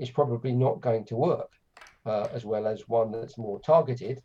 [0.00, 1.52] is probably not going to work,
[2.04, 4.20] uh, as well as one that's more targeted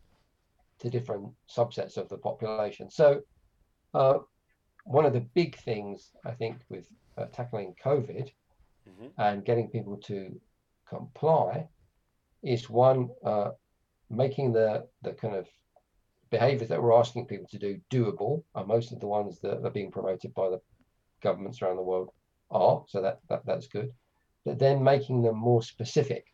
[0.79, 2.89] to different subsets of the population.
[2.89, 3.21] So
[3.93, 4.17] uh,
[4.85, 8.31] one of the big things I think with uh, tackling COVID
[8.89, 9.09] mm-hmm.
[9.19, 10.41] and getting people to
[10.89, 11.67] comply
[12.41, 13.51] is one uh,
[14.09, 15.47] making the the kind of
[16.31, 19.69] behaviors that we're asking people to do doable are most of the ones that are
[19.69, 20.59] being promoted by the
[21.21, 22.09] governments around the world
[22.49, 22.83] are.
[22.87, 23.91] So that, that that's good.
[24.45, 26.25] But then making them more specific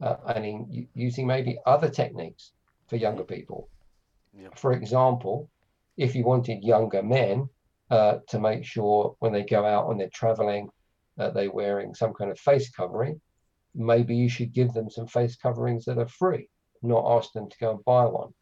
[0.00, 2.52] uh, and in, using maybe other techniques
[2.88, 3.68] for younger people.
[4.56, 5.48] For example,
[5.96, 7.48] if you wanted younger men
[7.90, 10.70] uh, to make sure when they go out when they're traveling
[11.16, 13.20] that they're wearing some kind of face covering,
[13.74, 16.48] maybe you should give them some face coverings that are free,
[16.82, 18.32] not ask them to go and buy one.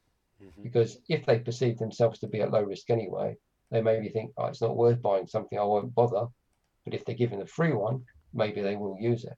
[0.43, 0.63] Mm-hmm.
[0.63, 3.37] Because if they perceive themselves to be at low risk anyway,
[3.71, 6.27] they maybe think, oh, it's not worth buying something, I won't bother.
[6.85, 8.03] But if they're given a free one,
[8.33, 9.37] maybe they will use it.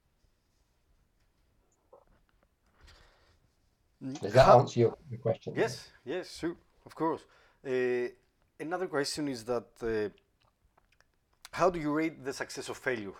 [4.21, 5.53] Does that How, answer your, your, question?
[5.55, 7.21] Yes, yes, sure, of course.
[7.65, 8.09] Uh,
[8.59, 10.09] another question is that uh,
[11.51, 13.13] how do you rate the success of failure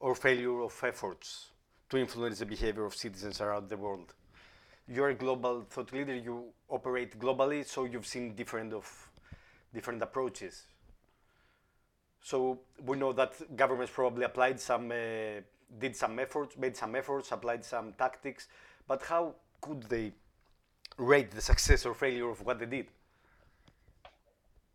[0.00, 1.50] or failure of efforts
[1.88, 4.12] to influence the behavior of citizens around the world?
[4.86, 9.07] You're a global thought leader, you operate globally, so you've seen different of
[9.72, 10.64] different approaches.
[12.22, 15.40] So we know that governments probably applied some, uh,
[15.78, 18.48] did some efforts, made some efforts, applied some tactics,
[18.86, 20.12] but how could they
[20.96, 22.86] rate the success or failure of what they did?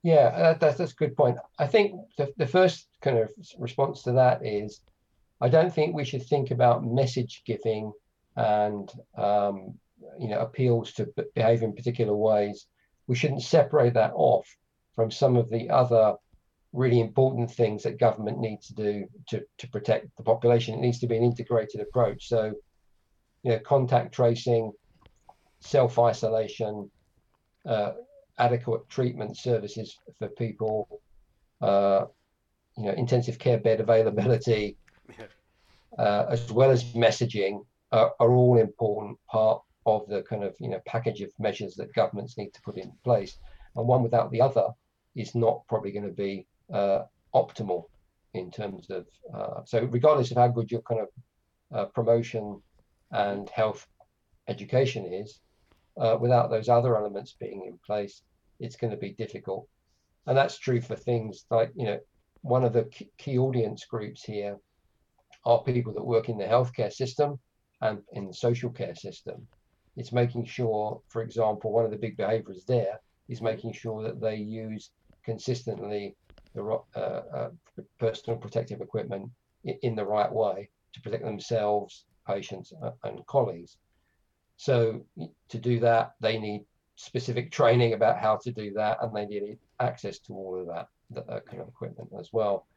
[0.04, 1.38] Yeah, that's, that's a good point.
[1.60, 4.82] I think the, the first kind of response to that is
[5.40, 7.92] I don't think we should think about message giving
[8.36, 9.74] and um,
[10.20, 12.68] you know appeals to behave in particular ways.
[13.08, 14.48] We shouldn't separate that off
[14.96, 16.16] from some of the other
[16.74, 20.74] really important things that government needs to do to, to protect the population.
[20.74, 22.28] It needs to be an integrated approach.
[22.28, 22.54] So,
[23.44, 24.72] you know, contact tracing,
[25.60, 26.90] self isolation,
[27.66, 27.92] uh,
[28.40, 31.02] adequate treatment services for people,
[31.62, 32.06] uh,
[32.78, 34.78] you know, intensive care bed availability,
[36.00, 40.80] uh, as well as messaging, are all important part of the kind of you know
[40.88, 43.38] package of measures that governments need to put in place.
[43.76, 44.70] And one without the other
[45.16, 47.86] is not probably going to be uh, optimal
[48.34, 51.08] in terms of uh, so regardless of how good your kind of
[51.74, 52.62] uh, promotion
[53.12, 53.88] and health
[54.48, 55.40] education is
[55.98, 58.24] uh, without those other elements being in place
[58.64, 59.68] it's going to be difficult.
[60.26, 62.00] And that's true for things like you know
[62.42, 64.58] one of the key audience groups here
[65.46, 67.40] are people that work in the healthcare system
[67.82, 69.48] and in the social care system.
[69.98, 74.22] It's making sure for example one of the big behaviors there is making sure that
[74.22, 74.92] they use
[75.24, 76.16] consistently
[76.54, 77.50] the uh, uh,
[78.00, 79.30] personal protective equipment
[79.64, 83.78] in, the right way to protect themselves, patients, uh, and colleagues.
[84.58, 85.06] So
[85.50, 89.58] to do that, they need specific training about how to do that, and they need
[89.80, 92.68] access to all of that, that uh, kind of equipment as well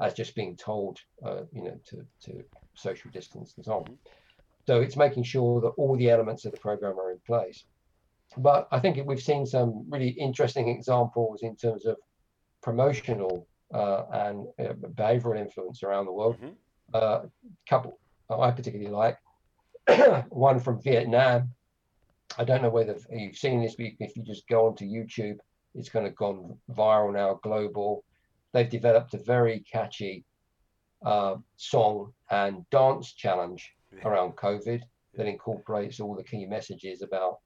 [0.00, 2.42] as just being told, uh, you know, to, to
[2.74, 3.98] social distance and so on.
[4.66, 7.64] So it's making sure that all the elements of the program are in place.
[8.36, 11.96] But I think we've seen some really interesting examples in terms of
[12.62, 16.36] promotional uh, and uh, behavioral influence around the world.
[16.36, 16.54] Mm-hmm.
[16.92, 17.20] Uh,
[17.68, 17.98] couple
[18.38, 19.18] I particularly like
[20.28, 21.52] one from Vietnam.
[22.38, 25.38] I don't know whether you've seen this, but if you just go onto YouTube
[25.74, 28.04] It's kind of gone viral now, global.
[28.52, 30.24] They've developed a very catchy
[31.04, 34.08] uh, song and dance challenge yeah.
[34.08, 34.82] around COVID
[35.14, 37.38] that incorporates all the key messages about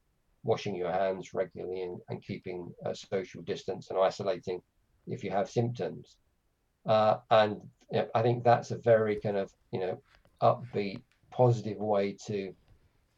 [0.44, 4.60] washing your hands regularly and, and keeping a social distance and isolating
[5.06, 6.16] if you have symptoms.
[6.86, 7.56] Uh, and
[7.90, 10.02] you know, I think that's a very kind of you know
[10.42, 12.54] upbeat, positive way to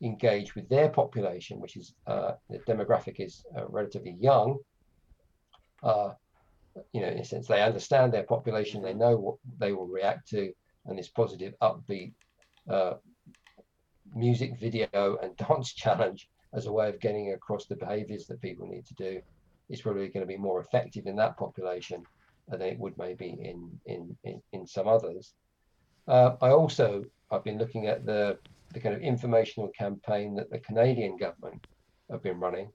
[0.03, 4.59] engage with their population, which is uh, the demographic is uh, relatively young.
[5.83, 6.13] Uh,
[6.93, 10.29] you know, in a sense, they understand their population, they know what they will react
[10.29, 10.53] to,
[10.85, 12.13] and this positive, upbeat
[12.71, 12.95] uh,
[14.15, 18.67] music video and dance challenge as a way of getting across the behaviors that people
[18.67, 19.21] need to do
[19.69, 22.03] is probably going to be more effective in that population
[22.49, 25.35] than it would maybe in in in, in some others.
[26.09, 28.39] Uh, I also I've been looking at the
[28.73, 31.67] the kind of informational campaign that the Canadian government
[32.11, 32.71] have been running,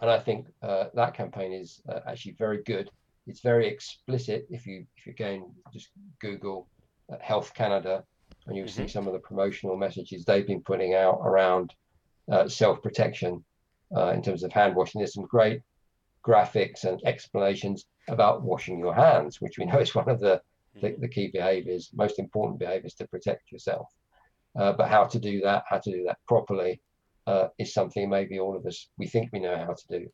[0.00, 2.90] and I think uh, that campaign is uh, actually very good.
[3.26, 4.46] It's very explicit.
[4.50, 5.90] If you if you again just
[6.20, 6.66] Google
[7.12, 8.02] uh, Health Canada,
[8.46, 8.86] and you'll mm-hmm.
[8.86, 11.74] see some of the promotional messages they've been putting out around
[12.30, 13.44] uh, self protection
[13.96, 15.00] uh, in terms of hand washing.
[15.00, 15.62] There's some great
[16.24, 20.40] graphics and explanations about washing your hands, which we know is one of the,
[20.80, 21.00] the, mm-hmm.
[21.00, 23.88] the key behaviors, most important behaviors to protect yourself.
[24.58, 26.80] Uh, but how to do that, how to do that properly,
[27.26, 30.08] uh, is something maybe all of us we think we know how to do,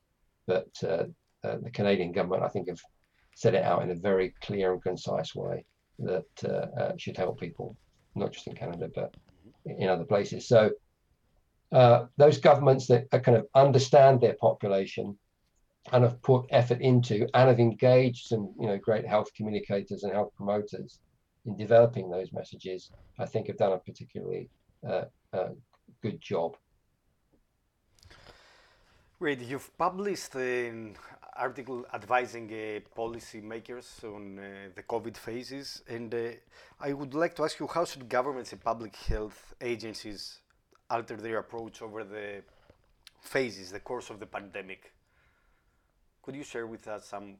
[0.46, 1.04] but uh,
[1.42, 2.80] uh the Canadian government, I think, have
[3.34, 5.64] set it out in a very clear and concise way
[5.98, 7.76] that uh, uh, should help people,
[8.14, 9.14] not just in Canada but
[9.64, 10.46] in other places.
[10.46, 10.70] So
[11.70, 15.16] those governments that kind of understand their population
[15.92, 20.12] and have put effort into and have engaged some you know great health communicators and
[20.12, 21.00] health promoters
[21.46, 24.50] in developing those messages i think have done a particularly
[24.88, 25.48] uh, uh,
[26.02, 26.56] good job
[29.20, 29.40] Great.
[29.40, 30.94] You've published an
[31.34, 36.18] article advising uh, policymakers on uh, the COVID phases, and uh,
[36.80, 40.38] I would like to ask you how should governments and public health agencies
[40.90, 42.42] alter their approach over the
[43.20, 44.92] phases, the course of the pandemic?
[46.22, 47.36] Could you share with us some?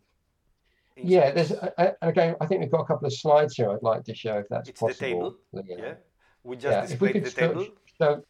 [0.96, 1.12] Insights?
[1.12, 1.52] Yeah, there's
[2.02, 2.36] again.
[2.40, 3.70] I think we've got a couple of slides here.
[3.70, 4.88] I'd like to show if that's possible.
[4.88, 5.36] it's possible.
[5.52, 5.82] The table.
[5.82, 5.94] Yeah,
[6.42, 7.66] we just yeah, displayed we the show, table.
[7.98, 8.24] So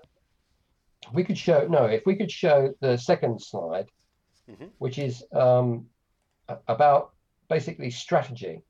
[1.13, 1.85] we could show no.
[1.85, 3.89] If we could show the second slide,
[4.51, 4.67] mm-hmm.
[4.79, 5.87] which is um,
[6.67, 7.13] about
[7.49, 8.63] basically strategy.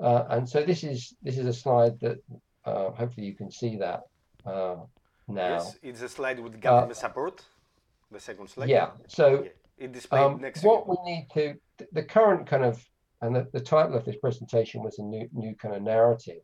[0.00, 2.18] Uh, and so this is this is a slide that
[2.64, 4.02] uh, hopefully you can see that
[4.44, 4.76] uh,
[5.28, 5.54] now.
[5.54, 7.44] Yes, it's a slide with government uh, support.
[8.10, 8.68] The second slide.
[8.68, 8.90] Yeah.
[9.08, 11.54] So yeah it displayed um, next what we need to
[11.92, 12.82] the current kind of
[13.22, 16.42] and the, the title of this presentation was a new new kind of narrative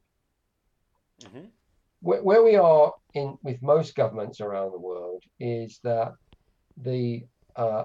[1.23, 1.47] mm-hmm.
[2.01, 6.13] where, where we are in with most governments around the world is that
[6.77, 7.25] the
[7.57, 7.85] uh,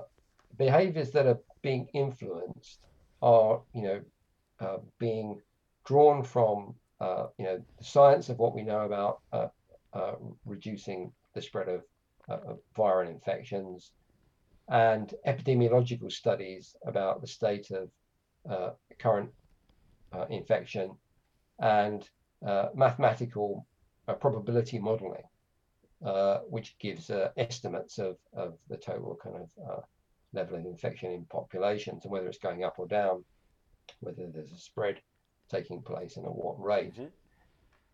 [0.57, 2.79] behaviors that are being influenced
[3.21, 4.01] are you know
[4.59, 5.39] uh, being
[5.85, 9.19] drawn from uh, you know the science of what we know about
[9.95, 11.81] uh, reducing the spread of,
[12.29, 13.91] uh, of viral infections
[14.67, 17.89] and epidemiological studies about the state of
[18.49, 19.29] uh, current
[20.13, 20.91] uh, infection
[21.59, 22.09] and
[22.45, 23.65] uh, mathematical
[24.07, 25.23] uh, probability modeling,
[26.49, 29.83] which gives estimates of, of the total kind of
[30.33, 33.23] level of infection in populations and whether it's going up or down,
[34.01, 34.99] whether there's a spread
[35.49, 36.93] taking place and at what rate.
[36.93, 37.05] Mm-hmm.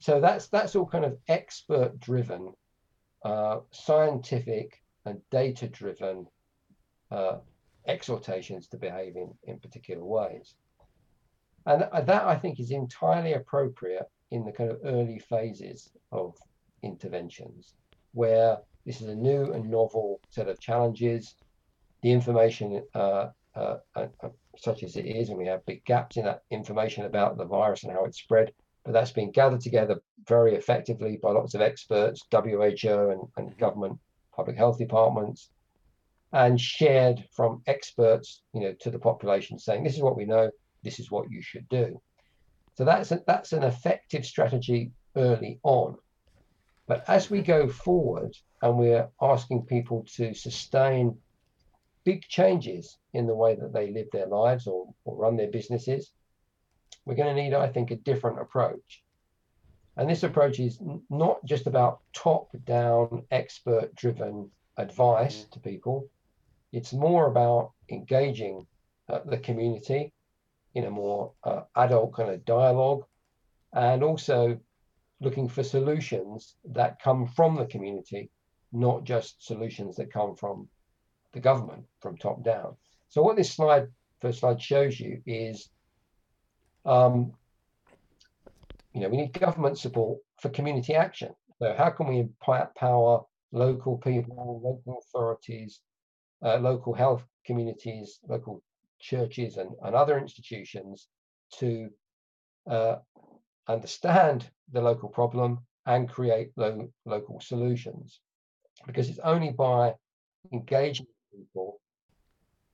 [0.01, 2.53] So that's that's all kind of expert driven,
[3.71, 6.25] scientific and data driven
[7.11, 7.37] uh,
[7.87, 10.55] exhortations to behave in, in particular ways.
[11.67, 16.35] And that I think is entirely appropriate in the kind of early phases of
[16.81, 17.75] interventions,
[18.13, 21.35] where this is a new and novel set of challenges.
[22.01, 24.07] The information, uh, uh, uh,
[24.57, 27.83] such as it is, and we have big gaps in that information about the virus
[27.83, 28.51] and how it spread,
[28.83, 33.59] but that's been gathered together very effectively by lots of experts, WHO and, and mm-hmm.
[33.59, 33.99] government
[34.33, 35.49] public health departments,
[36.33, 40.49] and shared from experts, you know, to the population, saying this is what we know,
[40.83, 42.01] this is what you should do.
[42.75, 45.97] So that's a, that's an effective strategy early on.
[46.87, 51.17] But as we go forward and we're asking people to sustain
[52.03, 56.11] big changes in the way that they live their lives or, or run their businesses,
[57.05, 59.03] we're going to need, I think, a different approach.
[59.97, 60.79] And this approach is
[61.09, 66.07] not just about top down, expert driven advice to people,
[66.71, 68.65] it's more about engaging
[69.09, 70.13] uh, the community
[70.73, 73.03] in a more uh, adult kind of dialogue
[73.73, 74.57] and also
[75.19, 78.31] looking for solutions that come from the community,
[78.71, 80.67] not just solutions that come from
[81.33, 82.75] the government from top down.
[83.09, 83.87] So what this slide,
[84.21, 85.69] first slide shows you is,
[86.85, 87.33] um,
[88.93, 91.33] you know, we need government support for community action.
[91.59, 95.81] So how can we empower local people, local authorities,
[96.43, 98.63] uh, local health communities, local
[98.99, 101.07] churches and, and other institutions
[101.59, 101.89] to
[102.69, 102.97] uh,
[103.67, 108.19] understand the local problem and create lo- local solutions.
[108.85, 109.93] Because it's only by
[110.53, 111.79] engaging people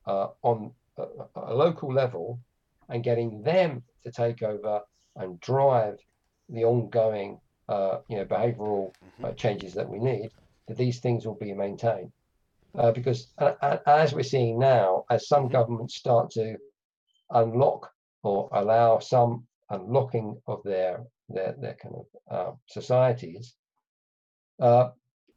[0.06, 1.04] uh, on a,
[1.36, 2.40] a, local level
[2.88, 4.80] and getting them to take over
[5.16, 5.98] and drive
[6.48, 9.34] the ongoing, uh, you know, behavioural uh, mm-hmm.
[9.36, 10.30] changes that we need,
[10.66, 12.12] that these things will be maintained.
[12.74, 13.28] Uh, because
[13.86, 15.52] as we're seeing now, as some mm-hmm.
[15.52, 16.56] governments start to
[17.30, 17.90] unlock
[18.22, 23.54] or allow some unlocking of their their, their kind of uh, societies,
[24.60, 24.88] uh,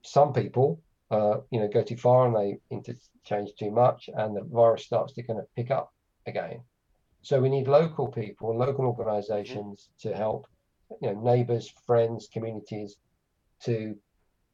[0.04, 0.82] some people,
[1.12, 5.14] uh, you know, go too far and they interchange too much, and the virus starts
[5.14, 5.94] to kind of pick up
[6.26, 6.62] again.
[7.22, 10.10] So we need local people, local organisations mm-hmm.
[10.10, 10.48] to help,
[11.02, 12.98] you know, neighbours, friends, communities,
[13.64, 13.96] to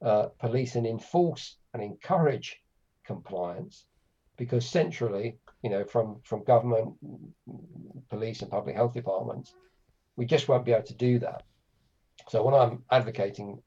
[0.01, 2.61] uh, police and enforce and encourage
[3.05, 3.85] compliance,
[4.37, 6.93] because centrally, you know, from from government,
[8.09, 9.55] police, and public health departments,
[10.17, 11.43] we just won't be able to do that.
[12.27, 13.61] So what I'm advocating,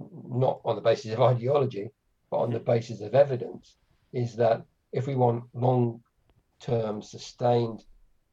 [0.00, 1.90] not on the basis of ideology,
[2.30, 3.76] but on the basis of evidence,
[4.12, 7.84] is that if we want long-term sustained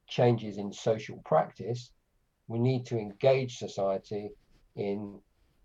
[0.08, 1.92] changes in social practice,
[2.48, 4.30] we need to engage society
[4.76, 5.20] in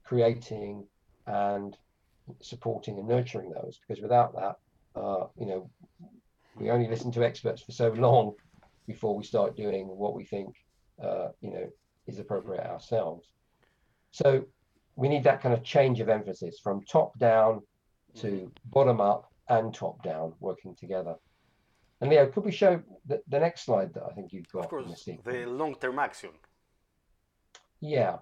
[0.05, 0.87] creating
[1.27, 1.77] and
[2.41, 3.79] supporting and nurturing those.
[3.81, 5.71] Because without that, uh, you know,
[6.57, 8.35] we only listen to experts for so long
[8.87, 10.55] before we start doing what we think,
[11.03, 11.69] uh, you know,
[12.07, 13.29] is appropriate ourselves.
[14.11, 14.45] So
[14.97, 17.61] we need that kind of change of emphasis from top down
[18.17, 18.47] to mm-hmm.
[18.65, 21.15] bottom up and top down working together.
[22.01, 24.65] And Leo, could we show the, the next slide that I think you've got?
[24.65, 26.31] Of course, the, long-term action.
[27.81, 28.19] Yeah.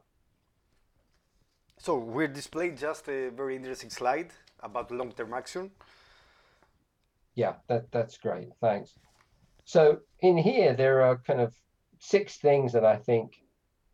[1.78, 5.70] So we're displayed just a very interesting slide about long-term action.
[7.36, 8.48] Yeah, that, that's great.
[8.60, 8.94] Thanks.
[9.64, 11.54] So in here, there are kind of
[12.00, 13.36] six things that I think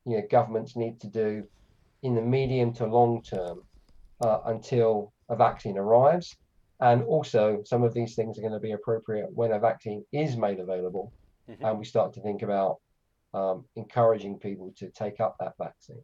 [0.06, 1.44] you know governments need to do
[2.02, 3.62] in the medium to long term
[4.22, 6.36] uh, until a vaccine arrives.
[6.84, 10.36] And also, some of these things are going to be appropriate when a vaccine is
[10.36, 11.14] made available,
[11.48, 11.64] mm-hmm.
[11.64, 12.76] and we start to think about
[13.32, 16.02] um, encouraging people to take up that vaccine.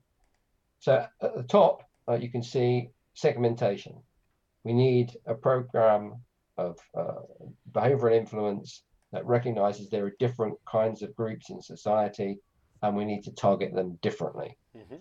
[0.78, 3.94] So at the top, uh, you can see segmentation.
[4.64, 6.14] We need a program
[6.56, 7.24] of uh,
[7.72, 12.38] behavioral influence that recognizes there are different kinds of groups in society
[12.82, 14.56] and we need to target them differently.
[14.74, 14.96] Mm-hmm.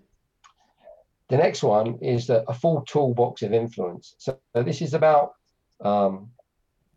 [1.30, 4.16] The next one is the, a full toolbox of influence.
[4.18, 5.34] So, so this is about
[5.82, 6.30] um,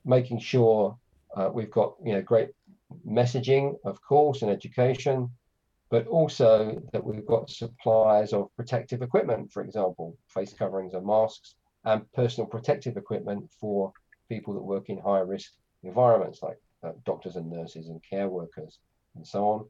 [0.04, 0.96] making sure
[1.36, 2.50] uh, we've got you know great
[3.08, 5.30] messaging, of course, and education,
[5.90, 11.54] but also that we've got supplies of protective equipment, for example, face coverings and masks,
[11.84, 13.92] and personal protective equipment for
[14.28, 15.52] people that work in high risk
[15.82, 18.78] environments like uh, doctors and nurses and care workers
[19.16, 19.66] and so on.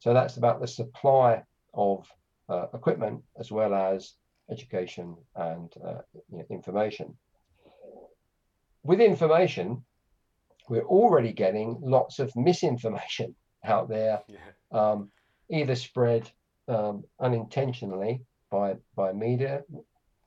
[0.00, 1.42] So that's about the supply
[1.72, 2.06] of
[2.48, 4.14] uh, equipment as well as
[4.50, 6.00] education and uh,
[6.30, 7.16] you know, information.
[8.84, 9.82] With information,
[10.68, 14.38] we're already getting lots of misinformation out there, yeah.
[14.72, 15.10] um,
[15.48, 16.30] either spread
[16.68, 18.20] um, unintentionally
[18.50, 19.62] by by media,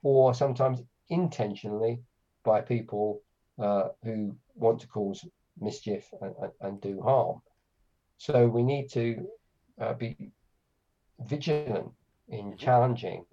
[0.02, 2.02] or sometimes intentionally
[2.44, 3.22] by people
[3.60, 5.24] uh, who want to cause
[5.60, 7.42] mischief and, and, and, do harm.
[8.18, 9.28] So we need to
[9.82, 10.32] uh, be
[11.20, 11.92] vigilant
[12.30, 12.58] in mm-hmm.
[12.58, 13.26] challenging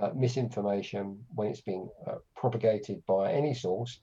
[0.00, 4.00] uh, misinformation when it's being uh, propagated by any source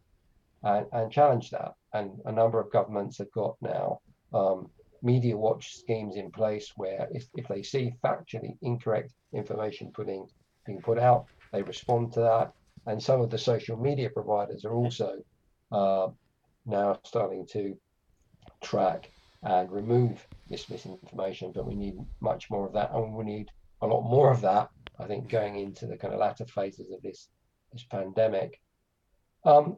[0.64, 1.74] and, and, challenge that.
[1.94, 4.00] And a number of governments have got now
[4.34, 4.70] um,
[5.02, 10.28] media watch schemes in place where if, if they see factually incorrect information putting
[10.66, 12.54] being put out, they respond to that.
[12.86, 15.18] And some of the social media providers are also
[15.72, 16.08] uh,
[16.66, 17.78] now starting to
[18.62, 19.12] track
[19.44, 23.50] and remove this misinformation, but we need much more of that, and we need
[23.82, 24.70] a lot more of that.
[25.00, 27.30] I think going into the kind of latter phases of this
[27.72, 28.60] this pandemic.
[29.44, 29.78] Um,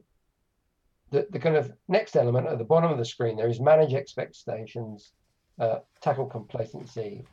[1.11, 3.93] the, the kind of next element at the bottom of the screen there is manage
[3.93, 5.11] expectations,
[5.59, 7.25] uh, tackle complacency,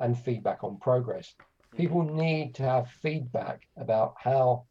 [0.00, 1.34] and feedback on progress.
[1.76, 4.64] People need to have feedback about how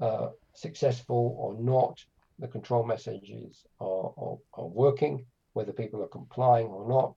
[0.00, 1.98] uh, successful or not
[2.38, 5.24] the control messages are, are, are working
[5.54, 7.14] whether people are complying or not.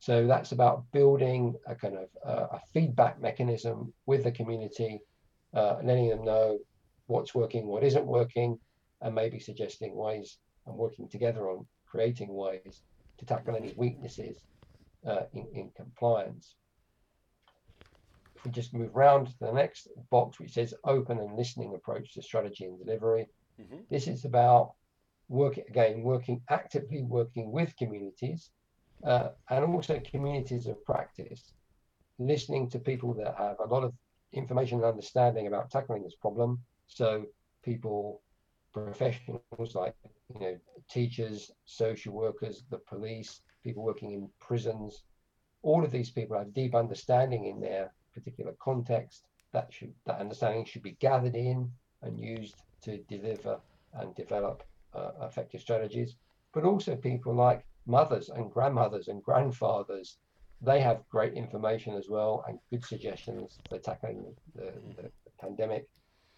[0.00, 4.98] So that's about building a kind of uh, a feedback mechanism with the community,
[5.54, 6.58] uh, letting them know
[7.06, 8.58] what's working, what isn't working,
[9.02, 12.82] and maybe suggesting ways and working together on creating ways
[13.18, 14.38] to tackle any weaknesses
[15.06, 16.54] uh, in, in compliance.
[18.36, 22.14] If we just move round to the next box, which says open and listening approach
[22.14, 23.26] to strategy and delivery,
[23.60, 23.82] mm-hmm.
[23.90, 24.72] this is about
[25.28, 28.50] working again, working actively, working with communities,
[29.04, 31.52] uh, and also communities of practice,
[32.18, 33.92] listening to people that have a lot of
[34.32, 36.60] information and understanding about tackling this problem.
[36.86, 37.26] So
[37.64, 38.22] people,
[38.72, 39.94] professionals like
[40.34, 40.58] you know
[40.90, 45.02] teachers, social workers, the police, people working in prisons,
[45.62, 49.24] all of these people have deep understanding in their particular context.
[49.52, 51.70] That should that understanding should be gathered in
[52.02, 53.60] and used to deliver
[53.94, 54.64] and develop
[54.94, 56.16] uh, effective strategies.
[56.54, 60.18] But also people like mothers and grandmothers and grandfathers
[60.62, 65.88] they have great information as well and good suggestions for tackling the, the, the pandemic.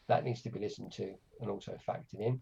[0.08, 2.40] That needs to be listened to and also factored in.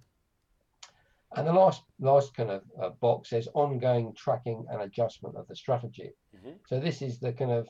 [1.35, 5.57] And the last last kind of uh, box says ongoing tracking and adjustment of the
[5.57, 6.11] strategy.
[6.37, 6.57] Mm-hmm.
[6.69, 7.69] So this is the kind of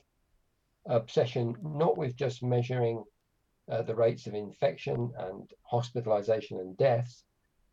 [0.87, 3.05] obsession not with just measuring
[3.71, 7.25] uh, the rates of infection and hospitalization and deaths,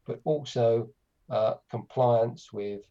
[0.05, 0.89] but also
[1.29, 2.81] uh, compliance with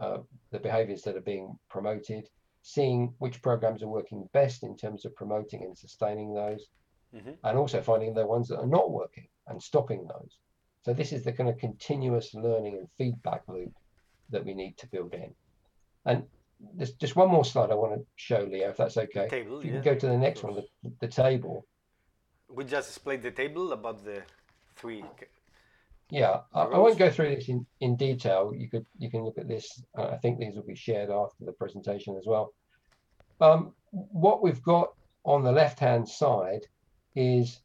[0.00, 0.18] uh,
[0.50, 2.28] the behaviors that are being promoted,
[2.62, 6.68] seeing which programs are working best in terms of promoting and sustaining those,
[7.14, 7.32] mm-hmm.
[7.44, 10.38] and also finding the ones that are not working and stopping those.
[10.82, 13.72] So this is the kind of continuous learning and feedback loop
[14.30, 15.34] that we need to build in.
[16.06, 16.24] And
[16.74, 19.28] there's just one more slide I want to show, Leo, if that's okay.
[19.28, 21.66] Table, if you yeah, can go to the next one, the, the table.
[22.48, 24.22] We just displayed the table about the
[24.76, 25.04] three.
[26.10, 28.52] Yeah, I, I, won't go through this in, in detail.
[28.54, 29.82] You could you can look at this.
[29.96, 32.52] Uh, I think these will be shared after the presentation as well.
[33.40, 34.92] Um, what we've got
[35.24, 36.66] on the left-hand side
[37.14, 37.60] is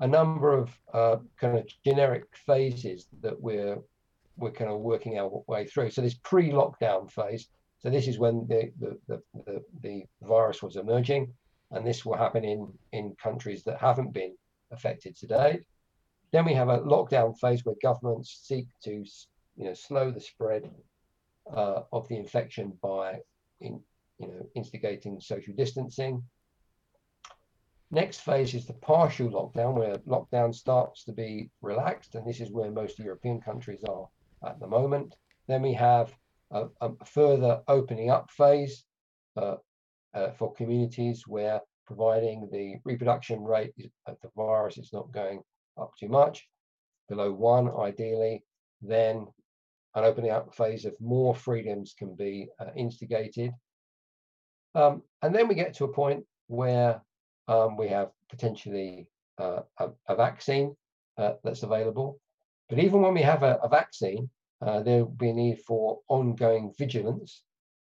[0.00, 3.78] a number of uh, kind of generic phases that we're
[4.36, 5.90] we're kind of working our way through.
[5.90, 7.48] So this pre-lockdown phase.
[7.80, 11.32] So this is when the the, the, the, the virus was emerging,
[11.72, 14.34] and this will happen in in countries that haven't been
[14.70, 15.60] affected today.
[16.30, 19.04] Then we have a lockdown phase where governments seek to
[19.56, 20.70] you know slow the spread
[21.52, 23.20] uh, of the infection by
[23.60, 23.80] in,
[24.18, 26.22] you know instigating social distancing
[27.90, 32.50] Next phase is the partial lockdown, where lockdown starts to be relaxed, and this is
[32.50, 34.08] where most European countries are
[34.46, 35.16] at the moment.
[35.46, 36.14] Then we have
[36.50, 38.84] a, a further opening up phase
[39.36, 39.56] uh,
[40.12, 43.72] uh, for communities where providing the reproduction rate
[44.06, 45.40] of the virus is not going
[45.78, 46.46] up too much,
[47.08, 48.44] below one ideally,
[48.82, 49.26] then
[49.94, 53.52] an opening up phase of more freedoms can be uh, instigated.
[54.74, 57.00] Um, and then we get to a point where
[57.48, 60.76] um, we have potentially uh, a, a, vaccine
[61.16, 62.20] uh, that's available.
[62.68, 64.28] But even when we have a, a vaccine,
[64.60, 67.42] uh, there will be a need for ongoing vigilance,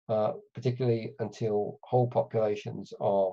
[0.08, 3.32] uh, particularly until whole populations are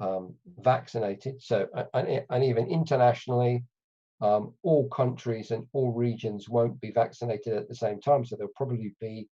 [0.00, 1.42] um, vaccinated.
[1.42, 3.64] So, and, and even internationally,
[4.20, 8.24] um, all countries and all regions won't be vaccinated at the same time.
[8.24, 9.28] So there'll probably be,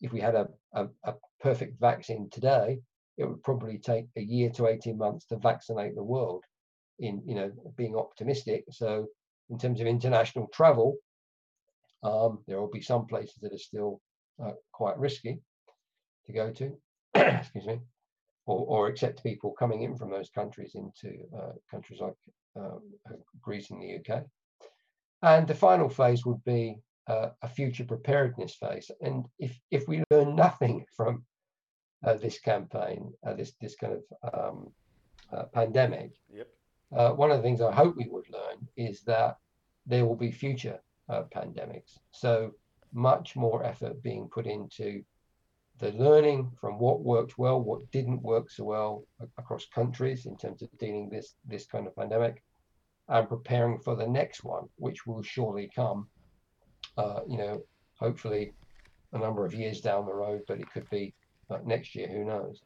[0.00, 2.80] if we had a, a, a perfect vaccine today,
[3.16, 6.44] it would probably take a year to 18 months to vaccinate the world
[6.98, 8.64] in you know being optimistic.
[8.70, 9.06] So
[9.50, 10.96] in terms of international travel
[12.02, 14.00] um, there will be some places that are still
[14.42, 15.40] uh, quite risky
[16.26, 16.72] to go to
[17.14, 17.78] excuse me
[18.46, 22.14] or, or accept people coming in from those countries into uh, countries like
[22.56, 22.80] um,
[23.42, 24.24] Greece and the UK
[25.22, 26.76] and the final phase would be
[27.08, 28.90] uh, a future preparedness phase.
[29.00, 31.20] And if if we learn nothing from uh,
[32.02, 34.70] this campaign, uh, this this kind of um,
[35.32, 36.12] uh, pandemic.
[36.32, 36.48] Yep.
[36.96, 39.38] Uh, one of the things I hope we would learn is that
[39.86, 41.98] there will be future uh, pandemics.
[42.12, 42.52] So
[42.92, 45.02] much more effort being put into
[45.78, 49.04] the learning from what worked well, what didn't work so well
[49.36, 52.42] across countries in terms of dealing this this kind of pandemic,
[53.08, 56.08] and preparing for the next one, which will surely come.
[56.96, 57.60] Uh, you know,
[57.98, 58.52] hopefully
[59.12, 61.14] a number of years down the road, but it could be
[61.48, 62.60] but next year, who knows?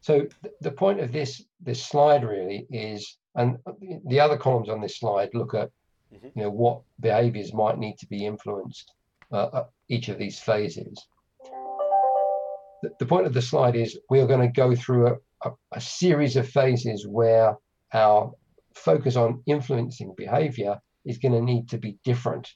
[0.00, 3.58] So th- the point of this this slide really is, and
[4.06, 5.70] the other columns on this slide look at,
[6.12, 6.28] mm-hmm.
[6.34, 8.92] you know, what behaviours might need to be influenced
[9.30, 11.06] uh, at each of these phases.
[12.82, 15.52] The, the point of the slide is we are going to go through a, a,
[15.72, 17.56] a series of phases where
[17.92, 18.32] our
[18.74, 22.48] focus on influencing behaviour is going to need to be different,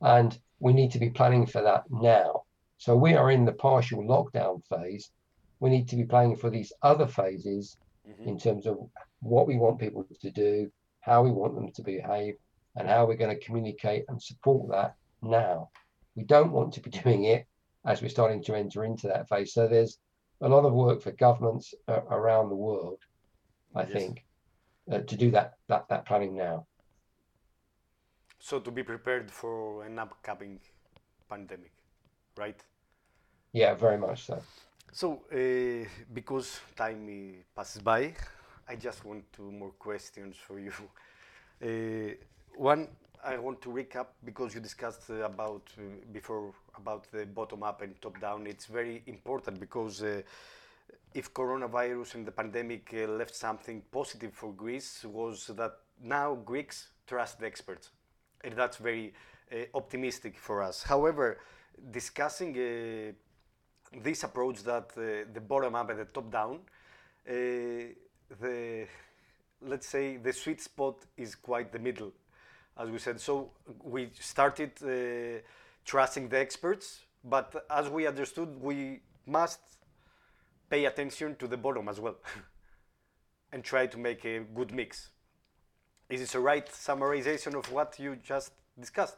[0.00, 2.41] and we need to be planning for that now.
[2.82, 5.12] So we are in the partial lockdown phase.
[5.60, 8.28] We need to be planning for these other phases mm-hmm.
[8.28, 8.76] in terms of
[9.20, 10.68] what we want people to do,
[11.00, 12.34] how we want them to behave,
[12.74, 15.70] and how we're going to communicate and support that now.
[16.16, 17.46] We don't want to be doing it
[17.86, 19.54] as we're starting to enter into that phase.
[19.54, 19.98] So there's
[20.40, 22.98] a lot of work for governments uh, around the world,
[23.76, 23.92] I yes.
[23.92, 24.24] think,
[24.90, 26.66] uh, to do that, that that planning now.
[28.40, 30.58] So to be prepared for an upcoming
[31.28, 31.74] pandemic,
[32.36, 32.60] right?
[33.52, 34.42] Yeah, very much so.
[34.92, 38.14] So uh, because time passes by,
[38.68, 40.72] I just want two more questions for you.
[41.62, 42.14] Uh,
[42.56, 42.88] one,
[43.24, 45.82] I want to recap because you discussed uh, about uh,
[46.12, 48.48] before about the bottom up and top down.
[48.48, 50.22] It's very important because uh,
[51.14, 56.88] if coronavirus and the pandemic uh, left something positive for Greece was that now Greeks
[57.06, 57.90] trust the experts,
[58.42, 59.14] and that's very
[59.72, 60.82] optimistic for us.
[60.82, 61.38] However,
[61.92, 62.56] discussing
[64.02, 66.60] this approach that the bottom up and the top down,
[67.26, 68.86] the
[69.64, 72.12] let's say the sweet spot is quite the middle
[72.78, 73.20] as we said.
[73.20, 73.50] So
[73.82, 75.40] we started uh,
[75.84, 79.60] trusting the experts, but as we understood, we must
[80.70, 82.16] pay attention to the bottom as well
[83.52, 85.10] and try to make a good mix.
[86.08, 89.16] Is this a right summarization of what you just discussed?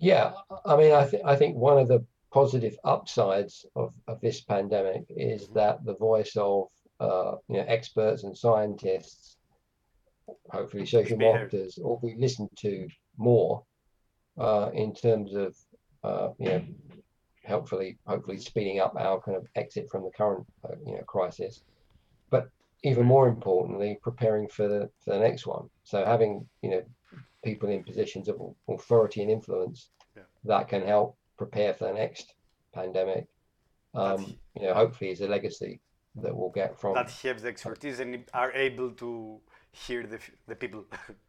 [0.00, 0.32] Yeah,
[0.64, 5.04] I mean, I, th- I think one of the positive upsides of, of this pandemic
[5.10, 6.68] is that the voice of
[7.00, 9.36] uh, you know, experts and scientists
[10.50, 13.64] hopefully social marketers will be listened to more
[14.38, 15.56] uh, in terms of
[16.04, 16.64] uh, you know
[17.42, 21.62] helpfully hopefully speeding up our kind of exit from the current uh, you know crisis
[22.30, 22.48] but
[22.82, 25.68] even more importantly preparing for the for the next one.
[25.84, 26.82] So having you know
[27.42, 28.36] people in positions of
[28.68, 30.22] authority and influence yeah.
[30.44, 32.34] that can help prepare for the next
[32.74, 33.26] pandemic
[33.94, 35.80] um, you know hopefully is a legacy
[36.16, 39.40] that we'll get from that have the expertise and are able to
[39.72, 40.18] hear the,
[40.48, 40.84] the people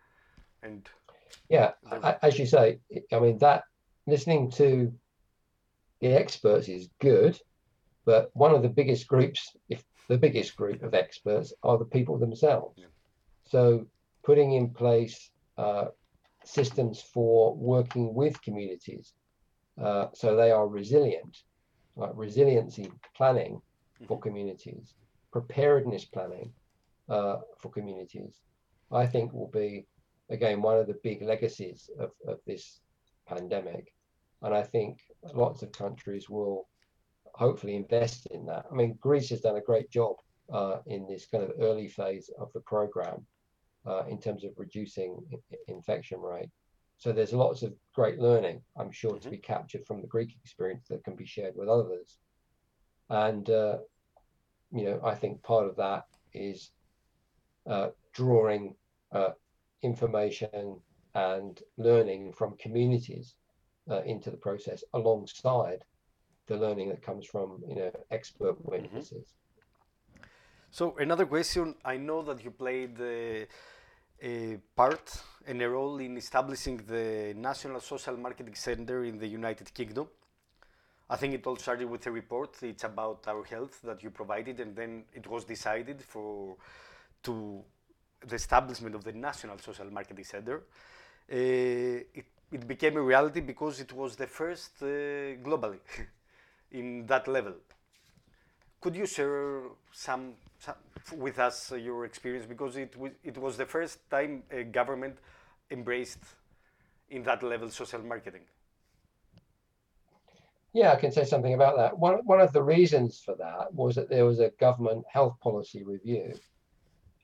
[0.63, 0.89] and
[1.49, 1.71] yeah
[2.21, 2.79] as you say
[3.13, 3.63] i mean that
[4.07, 4.91] listening to
[6.01, 7.39] the experts is good
[8.05, 12.17] but one of the biggest groups if the biggest group of experts are the people
[12.17, 12.85] themselves yeah.
[13.45, 13.85] so
[14.23, 15.85] putting in place uh,
[16.43, 19.13] systems for working with communities
[19.81, 21.37] uh, so they are resilient
[21.95, 24.05] like resiliency planning mm-hmm.
[24.05, 24.95] for communities
[25.31, 26.51] preparedness planning
[27.09, 28.41] uh, for communities,
[28.91, 29.87] I think will be,
[30.29, 32.81] again, one of the big legacies of, of this
[33.27, 33.93] pandemic.
[34.41, 34.99] And I think
[35.33, 36.67] lots of countries will
[37.33, 38.65] hopefully invest in that.
[38.71, 40.15] I mean, Greece has done a great job
[40.51, 43.25] uh, in this kind of early phase of the program
[43.85, 45.17] uh, in terms of reducing
[45.67, 46.49] infection rate.
[46.97, 49.21] So there's lots of great learning, I'm sure, mm-hmm.
[49.21, 52.17] to be captured from the Greek experience that can be shared with others.
[53.09, 53.77] And, uh,
[54.71, 56.71] you know, I think part of that is
[57.67, 58.75] uh, drawing
[59.11, 59.31] uh,
[59.81, 60.79] information
[61.15, 63.35] and learning from communities
[63.89, 65.83] uh, into the process alongside
[66.47, 68.71] the learning that comes from you know expert mm-hmm.
[68.71, 69.27] witnesses.
[69.27, 69.40] Mm-hmm.
[70.71, 76.77] So another question: I know that you played a part and a role in establishing
[76.77, 80.07] the National Social Marketing Center in the United Kingdom.
[81.09, 82.55] I think it all started with a report.
[82.61, 86.55] It's about our health that you provided, and then it was decided for
[87.23, 87.63] to
[88.25, 93.79] the establishment of the National Social Marketing Center, uh, it, it, became a reality because
[93.79, 94.85] it was the first uh,
[95.43, 95.79] globally
[96.71, 97.55] in that level.
[98.81, 99.61] Could you share
[99.91, 100.75] some, some
[101.17, 105.17] with us uh, your experience because it, it was the first time a government
[105.69, 106.23] embraced
[107.09, 108.41] in that level social marketing?
[110.73, 111.97] Yeah, I can say something about that.
[111.97, 115.83] One, one of the reasons for that was that there was a government health policy
[115.83, 116.33] review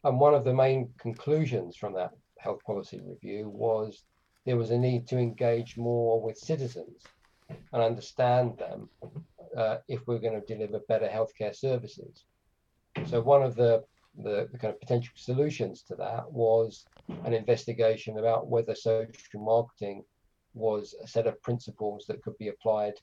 [0.04, 4.04] and one of the main conclusions from that health policy review was
[4.46, 7.04] there was a need to engage more with citizens
[7.50, 8.90] and understand them
[9.58, 12.26] uh, if we're going to deliver better healthcare services.
[13.10, 13.84] So one of the,
[14.24, 16.86] the, the kind of potential solutions to that was
[17.26, 20.04] an investigation about whether social marketing
[20.54, 22.94] was a set of principles that could be applied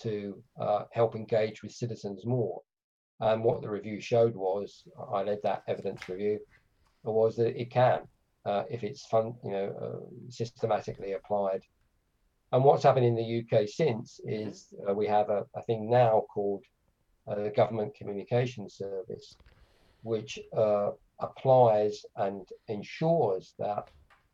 [0.00, 2.60] to uh, help engage with citizens more.
[3.20, 6.38] And what the review showed was, I led that evidence review,
[7.02, 8.00] was that it can,
[8.44, 11.62] uh, if it's fun, you know, uh, systematically applied.
[12.56, 14.48] And what's happened in the UK since mm-hmm.
[14.48, 16.64] is uh, we have a, a, thing now called
[17.28, 19.36] uh, the Government Communication Service,
[20.04, 23.90] which uh, applies and ensures that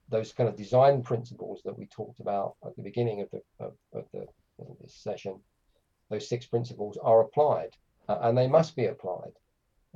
[0.08, 3.72] those kind of design principles that we talked about at the beginning of the of,
[3.92, 4.20] of the
[4.60, 5.40] of this session,
[6.08, 7.70] those six principles are applied
[8.08, 9.32] uh, and they must be applied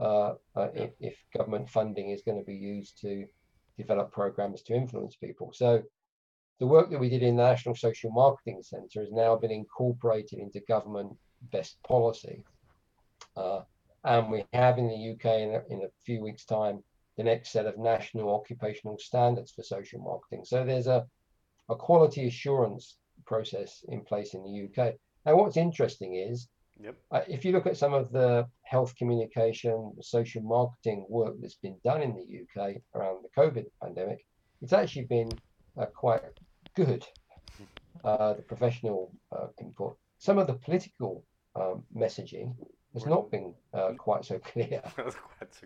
[0.01, 3.25] uh, uh, if, if, government funding is going to be used to
[3.79, 5.53] develop programs to influence people.
[5.55, 5.85] So
[6.59, 10.39] the work that we did in the National Social Marketing Centre has now been incorporated
[10.39, 11.17] into government
[11.53, 12.45] best policy.
[13.37, 13.61] Uh,
[14.05, 16.83] and we have in the UK in a, in a few weeks' time
[17.17, 20.45] the next set of national occupational standards for social marketing.
[20.45, 21.07] So there's a,
[21.69, 24.95] a quality assurance process in place in the UK.
[25.25, 26.49] Now, what's interesting is
[26.79, 26.97] Yep.
[27.11, 31.77] uh, if you look at some of the health communication, social marketing work that's been
[31.85, 34.27] done in the UK around the COVID pandemic,
[34.61, 35.31] it's actually been
[35.81, 36.23] uh, quite
[36.77, 37.05] good.
[38.05, 41.25] Uh, the professional uh, input, some of the political
[41.57, 42.55] um, messaging
[42.95, 44.81] has not been uh, quite so clear,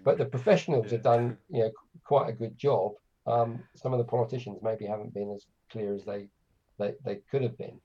[0.04, 1.70] but the professionals have done you know
[2.04, 2.92] quite a good job.
[3.26, 6.28] Um, some of the politicians maybe haven't been as clear as they
[6.78, 7.78] they, they could have been.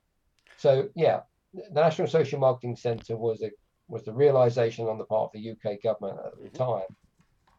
[0.58, 1.22] So yeah,
[1.54, 3.52] the National Social Marketing Centre was a
[3.88, 6.90] was the realization on the part of the UK government at the time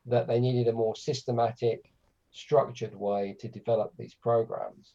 [0.07, 1.93] that they needed a more systematic,
[2.31, 4.95] structured way to develop these programs.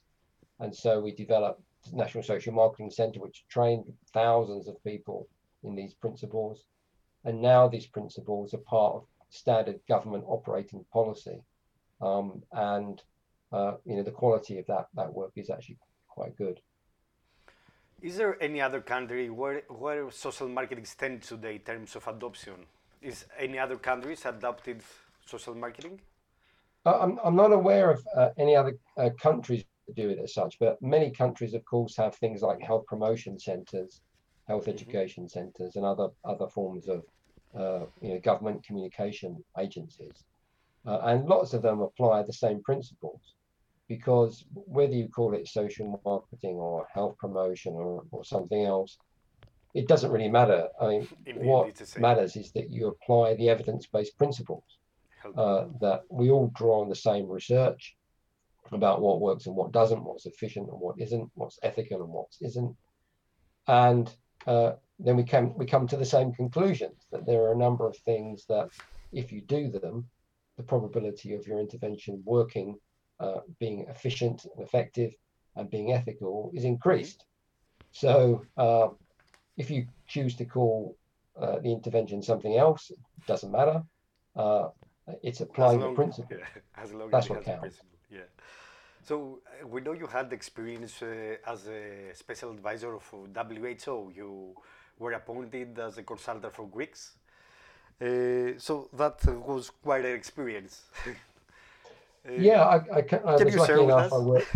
[0.62, 5.28] And so we developed the National Social Marketing Centre, which trained thousands of people
[5.64, 6.66] in these principles.
[7.26, 11.42] And now these principles are part of standard government operating policy.
[12.00, 13.02] Um, and
[13.52, 16.60] uh, you know the quality of that that work is actually quite good.
[18.02, 22.66] Is there any other country where, where social marketing stands today in terms of adoption?
[23.02, 24.82] Is any other countries adopted
[25.26, 26.00] social marketing?
[26.84, 29.64] Uh, I'm, I'm not aware of uh, any other uh, countries
[29.96, 34.02] do it as such, but many countries, of course, have things like health promotion centres,
[34.48, 34.76] health Mm-hmm.
[34.76, 37.04] education centres, and other other forms of
[37.58, 40.24] uh, you know government communication agencies,
[40.86, 43.22] uh, and lots of them apply the same principles,
[43.88, 48.98] because whether you call it social marketing or health promotion or, or something else,
[49.74, 50.68] it doesn't really matter.
[50.82, 54.64] I mean, Indeed, it's the what matters is that you apply the evidence-based principles
[55.38, 57.96] uh, that we all draw on the same research
[58.72, 62.28] about what works and what doesn't, what's efficient and what isn't, what's ethical and what
[62.42, 62.76] isn't,
[63.68, 64.14] and
[64.48, 67.88] uh, then we come we come to the same conclusions that there are a number
[67.88, 68.70] of things that
[69.12, 70.08] if you do them,
[70.58, 72.78] the probability of your intervention working,
[73.20, 75.14] uh, being efficient and effective,
[75.56, 77.26] and being ethical is increased.
[77.92, 78.88] So uh,
[79.58, 80.98] if you choose to call
[81.40, 82.98] uh, the intervention something else, it
[83.28, 83.84] doesn't matter.
[84.36, 84.70] Uh,
[85.24, 86.38] it's applying the principle.
[86.38, 86.46] yeah,
[86.78, 87.62] as long That's as what counts.
[87.62, 88.22] principle, Yeah.
[89.04, 94.12] So uh, we know you had experience uh, as a special advisor of WHO.
[94.16, 94.56] You
[95.00, 97.14] were appointed as a consultant for Greeks.
[98.02, 100.84] Uh, so that was quite an experience.
[102.24, 104.14] Uh, Yeah, I, I, ca- I Can was lucky enough.
[104.14, 104.56] I worked,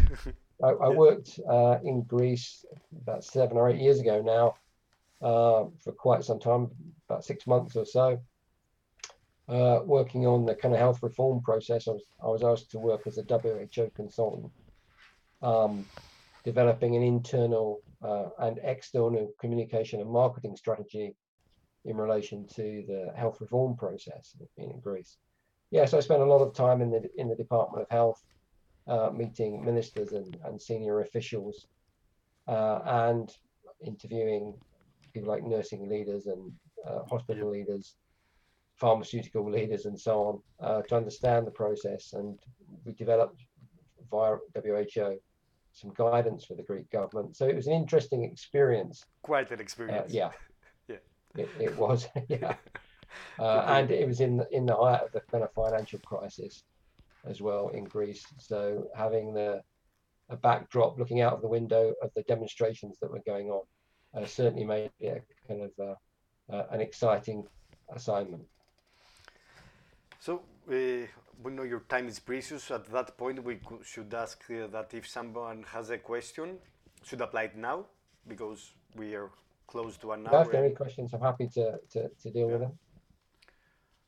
[0.63, 2.63] I, I worked uh, in Greece
[3.01, 4.55] about seven or eight years ago now,
[5.27, 6.69] uh, for quite some time,
[7.09, 8.21] about six months or so,
[9.47, 11.87] uh, working on the kind of health reform process.
[11.87, 14.51] I was, I was asked to work as a WHO consultant,
[15.41, 15.85] um,
[16.43, 21.15] developing an internal uh, and external communication and marketing strategy
[21.85, 25.17] in relation to the health reform process in Greece.
[25.71, 28.23] Yes, I spent a lot of time in the in the Department of Health,
[28.87, 31.67] uh, meeting ministers and, and senior officials,
[32.47, 33.31] uh, and
[33.85, 34.55] interviewing
[35.13, 36.51] people like nursing leaders and
[36.87, 37.95] uh, hospital leaders,
[38.75, 42.13] pharmaceutical leaders, and so on, uh, to understand the process.
[42.13, 42.37] And
[42.83, 43.41] we developed
[44.11, 45.17] via WHO
[45.71, 47.35] some guidance for the Greek government.
[47.35, 49.03] So it was an interesting experience.
[49.23, 50.13] Quite an Uh, experience.
[50.13, 50.31] yeah,
[50.87, 50.95] Yeah.
[51.35, 52.07] it, it was.
[52.29, 52.55] yeah.
[53.39, 56.63] Uh, and it was in the, in the height of the kind of financial crisis
[57.25, 58.25] as well in Greece.
[58.39, 59.61] So having the
[60.29, 63.61] a backdrop, looking out of the window of the demonstrations that were going on,
[64.15, 67.45] uh, certainly made it a kind of uh, uh, an exciting
[67.93, 68.43] assignment.
[70.19, 70.73] So uh,
[71.43, 72.71] we know your time is precious.
[72.71, 76.57] At that point, we should ask uh, that if someone has a question,
[77.03, 77.85] should apply it now
[78.27, 79.29] because we are
[79.67, 80.45] close to an If hour.
[80.51, 82.71] there are any questions, I'm happy to, to, to deal with them.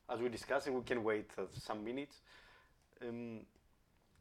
[0.10, 2.22] As we discussed, we can wait uh, some minutes.
[3.02, 3.42] Um,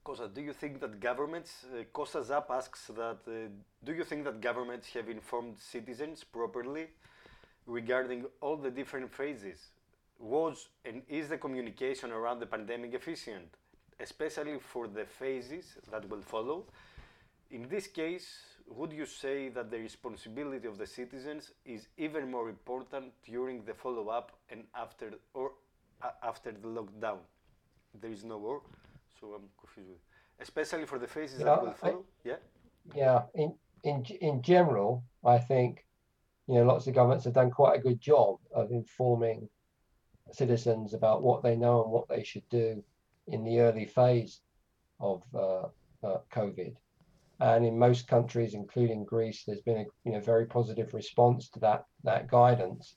[0.04, 3.48] Kosa, do you think that governments, uh, Kosa Zap asks that, uh,
[3.84, 6.88] do you think that governments have informed citizens properly
[7.66, 9.58] regarding all the different phases?
[10.18, 13.48] Was and is the communication around the pandemic efficient,
[14.00, 16.64] especially for the phases that will follow?
[17.50, 18.26] In this case,
[18.66, 23.74] would you say that the responsibility of the citizens is even more important during the
[23.74, 25.52] follow-up and after or
[26.02, 27.18] uh, after the lockdown?
[28.00, 28.62] There is no war,
[29.20, 29.90] so I'm confused.
[29.90, 30.00] With
[30.40, 32.04] especially for the phases Yeah, that will I- follow.
[32.24, 32.36] yeah.
[32.94, 33.54] Yeah, in
[33.84, 35.84] in in general, I think
[36.48, 39.48] you know lots of governments have done quite a good job of informing
[40.32, 42.82] citizens about what they know and what they should do
[43.28, 44.40] in the early phase
[45.00, 45.66] of uh,
[46.02, 46.74] uh, COVID.
[47.40, 51.60] and in most countries, including Greece, there's been a you know very positive response to
[51.60, 52.96] that that guidance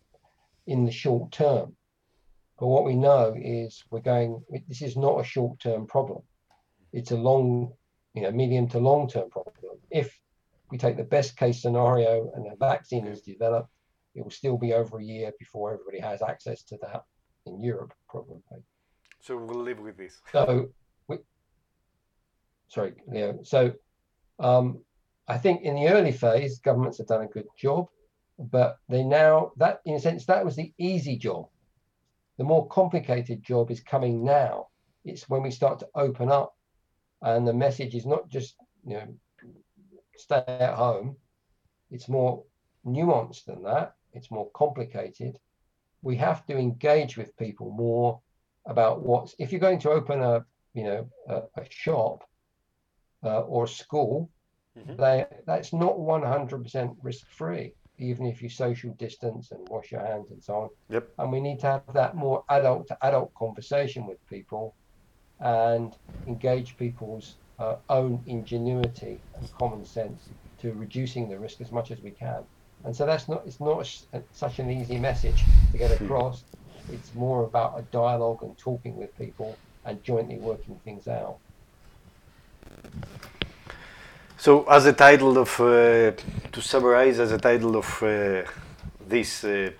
[0.68, 1.76] in the short term.
[2.60, 4.44] But what we know is we're going.
[4.68, 6.22] This is not a short term problem.
[6.94, 7.74] It's a long,
[8.14, 9.56] you know, medium to long term problem.
[9.92, 10.18] If
[10.72, 13.70] we take the best case scenario and a vaccine is developed,
[14.16, 17.04] it will still be over a year before everybody has access to that
[17.50, 18.40] in Europe, probably.
[19.20, 20.22] So we'll live with this.
[20.32, 20.70] So,
[21.08, 21.18] we,
[22.68, 23.40] sorry, Leo.
[23.44, 23.74] So,
[24.40, 24.80] um,
[25.28, 27.88] I think in the early phase, governments have done a good job,
[28.40, 31.48] but they now that in a sense that was the easy job.
[32.38, 34.68] The more complicated job is coming now.
[35.04, 36.56] It's when we start to open up,
[37.22, 39.08] and the message is not just you know
[40.16, 41.18] stay at home.
[41.92, 42.44] It's more
[42.86, 43.96] nuanced than that.
[44.14, 45.38] It's more complicated.
[46.02, 48.20] We have to engage with people more
[48.66, 52.24] about what's if you're going to open a you know a, a shop
[53.24, 54.30] uh, or a school,
[54.78, 54.96] mm-hmm.
[54.96, 60.32] they, that's not 100% risk free, even if you social distance and wash your hands
[60.32, 60.70] and so on.
[60.90, 61.10] Yep.
[61.18, 64.76] And we need to have that more adult to adult conversation with people
[65.40, 65.96] and
[66.28, 70.30] engage people's uh, own ingenuity and common sense
[70.62, 72.44] to reducing the risk as much as we can.
[72.86, 73.86] And so that's not it's not
[74.32, 76.06] such an easy message to get hmm.
[76.06, 76.44] across.
[76.92, 81.38] It's more about a dialogue and talking with people and jointly working things out.
[84.38, 86.12] So, as a title of, uh,
[86.52, 88.44] to summarize, as a title of uh,
[89.08, 89.72] this uh,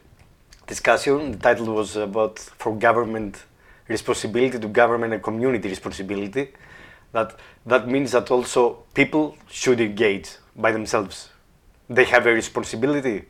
[0.68, 3.46] discussion, the title was about for government
[3.88, 6.50] responsibility to government and community responsibility.
[7.12, 7.36] That
[7.66, 11.30] that means that also people should engage by themselves.
[11.90, 13.26] They have a responsibility.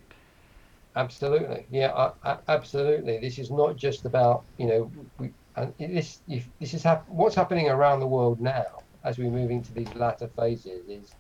[1.00, 2.12] Absolutely, yeah,
[2.50, 3.20] absolutely.
[3.20, 7.36] This is not just about you know, we, and this if, this is hap- what's
[7.36, 11.16] happening around the world now as we move into these latter phases is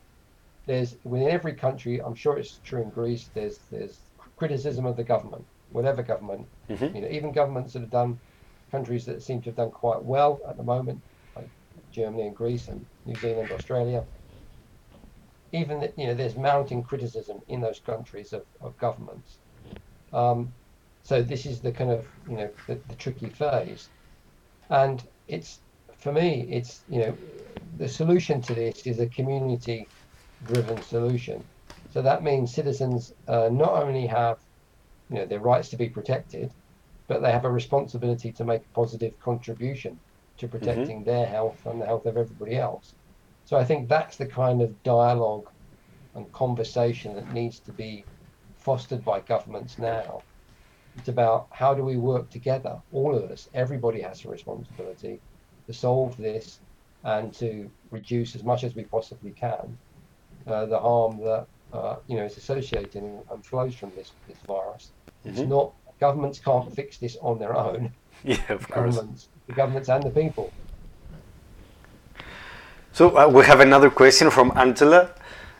[0.65, 3.97] there's within every country, I'm sure it's true in Greece, there's there's
[4.35, 6.93] criticism of the government, whatever government, mm-hmm.
[6.95, 8.19] you know, even governments that have done
[8.71, 11.01] countries that seem to have done quite well at the moment,
[11.37, 11.49] like
[11.91, 14.03] Germany and Greece and New Zealand, Australia.
[15.53, 19.39] Even that, you know, there's mounting criticism in those countries of, of governments.
[20.13, 20.51] Um,
[21.03, 23.89] so this is the kind of you know the, the tricky phase,
[24.69, 25.59] and it's
[25.97, 27.17] for me it's you know
[27.77, 29.87] the solution to this is a community
[30.45, 31.43] driven solution.
[31.91, 34.37] So that means citizens uh, not only have
[35.09, 36.51] you know their rights to be protected,
[37.07, 39.99] but they have a responsibility to make a positive contribution
[40.37, 40.57] to mm-hmm.
[40.57, 41.09] protecting mm-hmm.
[41.09, 42.93] their health and the health of everybody else.
[43.45, 45.49] So I think that's the kind of dialogue
[46.13, 48.05] and conversation that needs to be
[48.69, 50.21] fostered by governments now.
[50.95, 55.19] It's about how do we work together, all of us, everybody has a responsibility
[55.65, 56.59] to solve this
[57.03, 59.65] and to reduce as much as we possibly can
[60.45, 63.01] uh, the harm that uh, you know is associated
[63.31, 64.91] and flows from this this virus.
[65.25, 65.29] Mm-hmm.
[65.29, 65.67] It's not
[65.99, 67.81] governments can't fix this on their own.
[68.23, 68.95] Yeah, of course.
[68.95, 70.51] Governments, the governments and the people.
[72.91, 75.01] So uh, we have another question from Angela.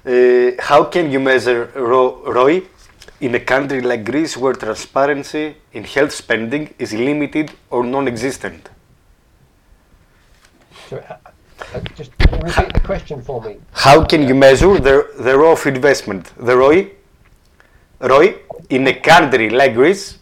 [0.05, 2.63] Uh, how can you measure ROI
[3.21, 8.69] in a country like Greece where transparency in health spending is limited or non-existent?
[10.89, 11.17] So, uh,
[11.73, 13.57] uh, just repeat the question for me.
[13.73, 16.91] How can you measure the, the ROI of investment, the ROI,
[17.99, 18.35] ROI
[18.69, 20.17] in a country like Greece,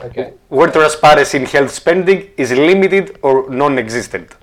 [0.00, 0.34] okay.
[0.48, 4.36] where transparency in health spending is limited or non-existent?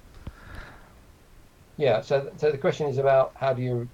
[1.78, 3.88] Yeah, so, so the question is about how do you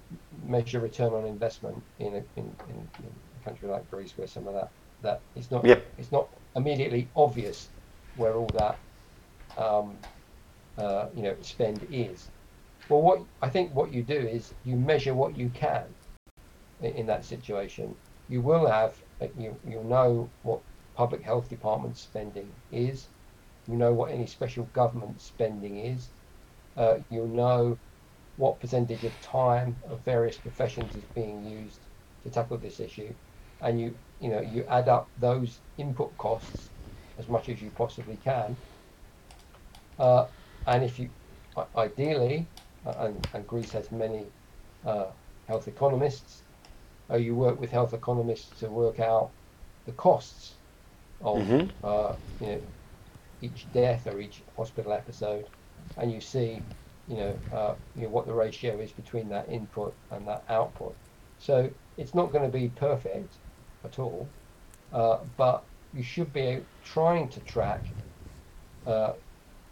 [0.44, 2.24] measure return on investment in a, in,
[2.68, 3.10] in, in
[3.46, 4.70] country like Greece where some of that,
[5.02, 5.86] that it's not yep.
[5.98, 7.68] it's not immediately obvious
[8.16, 8.78] where all that
[9.56, 9.96] um,
[10.78, 12.28] uh, you know spend is.
[12.88, 15.84] Well, what I think what you do is you measure what you can
[16.80, 17.94] in, in that situation.
[18.28, 20.60] You will have uh, you you know what
[20.94, 23.08] public health department spending is.
[23.68, 26.10] You know what any special government spending is.
[26.76, 27.78] Uh, you'll know
[28.36, 31.80] what percentage of time of various professions is being used
[32.22, 33.14] to tackle this issue,
[33.60, 36.68] and you you know you add up those input costs
[37.18, 38.56] as much as you possibly can.
[39.98, 40.26] Uh,
[40.66, 41.08] and if you
[41.76, 42.46] ideally
[42.86, 44.24] uh, and, and, Greece has many
[44.84, 45.06] uh,
[45.48, 46.42] health economists.
[47.10, 49.30] Uh, you work with health economists to work out
[49.86, 50.54] the costs
[51.22, 51.68] of mm-hmm.
[51.84, 52.60] uh, you know,
[53.42, 55.46] each death or each hospital episode,
[55.98, 56.60] and you see,
[57.08, 60.94] you know, uh, you know, what the ratio is between that input and that output.
[61.38, 63.34] So it's not going to be perfect
[63.86, 64.34] at all,
[64.92, 67.94] uh, but you should be trying to track,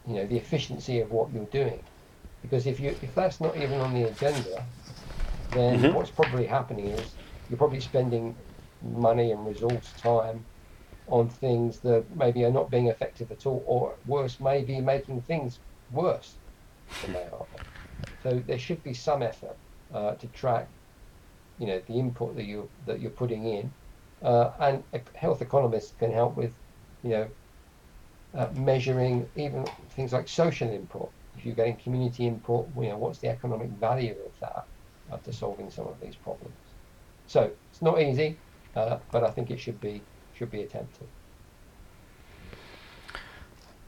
[0.07, 1.85] you know, the efficiency of what you're doing
[2.43, 4.69] because if you if that's not even on the agenda,
[5.51, 5.93] then Mhm.
[5.93, 8.39] what's probably happening is you're probably spending
[8.83, 10.47] money and resource time
[11.07, 15.61] on things that maybe are not being effective at all, or worse, maybe making things
[15.91, 16.41] worse
[17.01, 17.49] than they are.
[18.19, 19.59] So there should be some effort
[19.93, 20.71] uh, to track,
[21.59, 23.75] you know, the input that you that you're putting in,
[24.25, 24.83] uh, and
[25.15, 26.55] health economists can help with,
[27.03, 27.29] you know,
[28.35, 31.11] uh, measuring even things like social input.
[31.37, 34.65] If you're getting community input, you know, what's the economic value of that
[35.13, 36.55] after solving some of these problems?
[37.27, 38.37] So it's not easy,
[38.75, 40.03] uh, but I think it should be
[40.37, 41.07] should be attempted.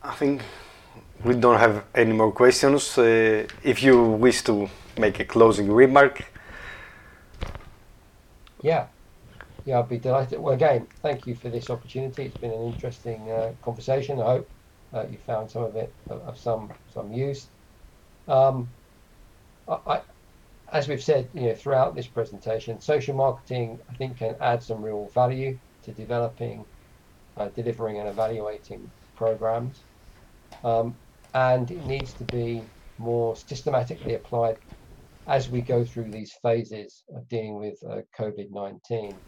[0.02, 0.42] I think
[1.24, 2.96] we don't have any more questions.
[2.98, 4.68] Uh, if you wish to
[4.98, 6.22] make a closing remark,
[8.62, 8.86] Yeah,
[9.66, 10.40] yeah, I'd be delighted.
[10.40, 12.24] Well, again, thank you for this opportunity.
[12.24, 14.20] It's been an interesting uh, conversation.
[14.20, 14.48] I hope
[14.94, 17.50] uh, you found some of it of, some some use.
[18.28, 18.72] Um,
[19.68, 20.02] I, I,
[20.72, 24.82] as we've said, you know, throughout this presentation, social marketing I think can add some
[24.82, 26.66] real value to developing,
[27.36, 29.86] uh, delivering, and evaluating programs,
[30.64, 31.00] um,
[31.34, 34.56] and it needs to be more systematically applied
[35.28, 39.20] as we go through these phases of dealing with uh, COVID 19.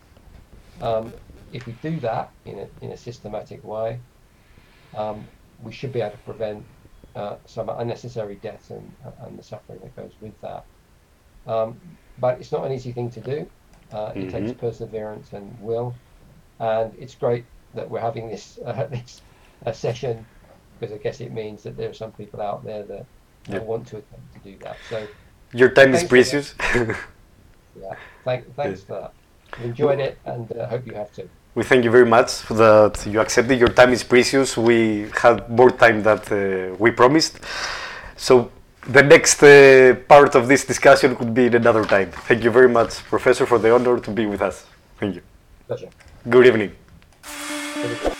[0.81, 1.12] Um,
[1.53, 4.01] if we do that in a, in a systematic way,
[4.95, 6.64] um, we should be able to prevent
[7.14, 10.64] uh, some unnecessary deaths and, and the suffering that goes with that.
[11.47, 11.81] Um,
[12.18, 13.51] but it's not an easy thing to do.
[13.93, 14.59] Uh, It takes Mhm.
[14.59, 15.95] perseverance and will.
[16.59, 19.22] And it's great that we're having this, uh, this
[19.66, 20.26] uh, session
[20.79, 23.07] because I guess it means that there are some people out there that
[23.49, 23.61] Yeah.
[23.61, 24.76] want to attempt to do that.
[24.85, 25.09] So
[25.53, 26.43] your time is Thanks for that.
[26.55, 26.55] precious.
[27.74, 29.14] Yeah, thank, thanks for that.
[29.63, 31.29] Enjoyed it and uh, hope you have too.
[31.55, 33.59] we thank you very much for that you accepted.
[33.59, 34.57] Your time is precious.
[34.57, 37.41] We had more time than uh, we promised.
[38.17, 38.51] So
[38.89, 42.11] the next uh, part of this discussion could be in another time.
[42.29, 44.67] Thank you very much, Professor, for the honor to be with us.
[45.01, 45.23] Thank you.
[45.67, 45.91] Pleasure.
[46.29, 48.15] Good evening.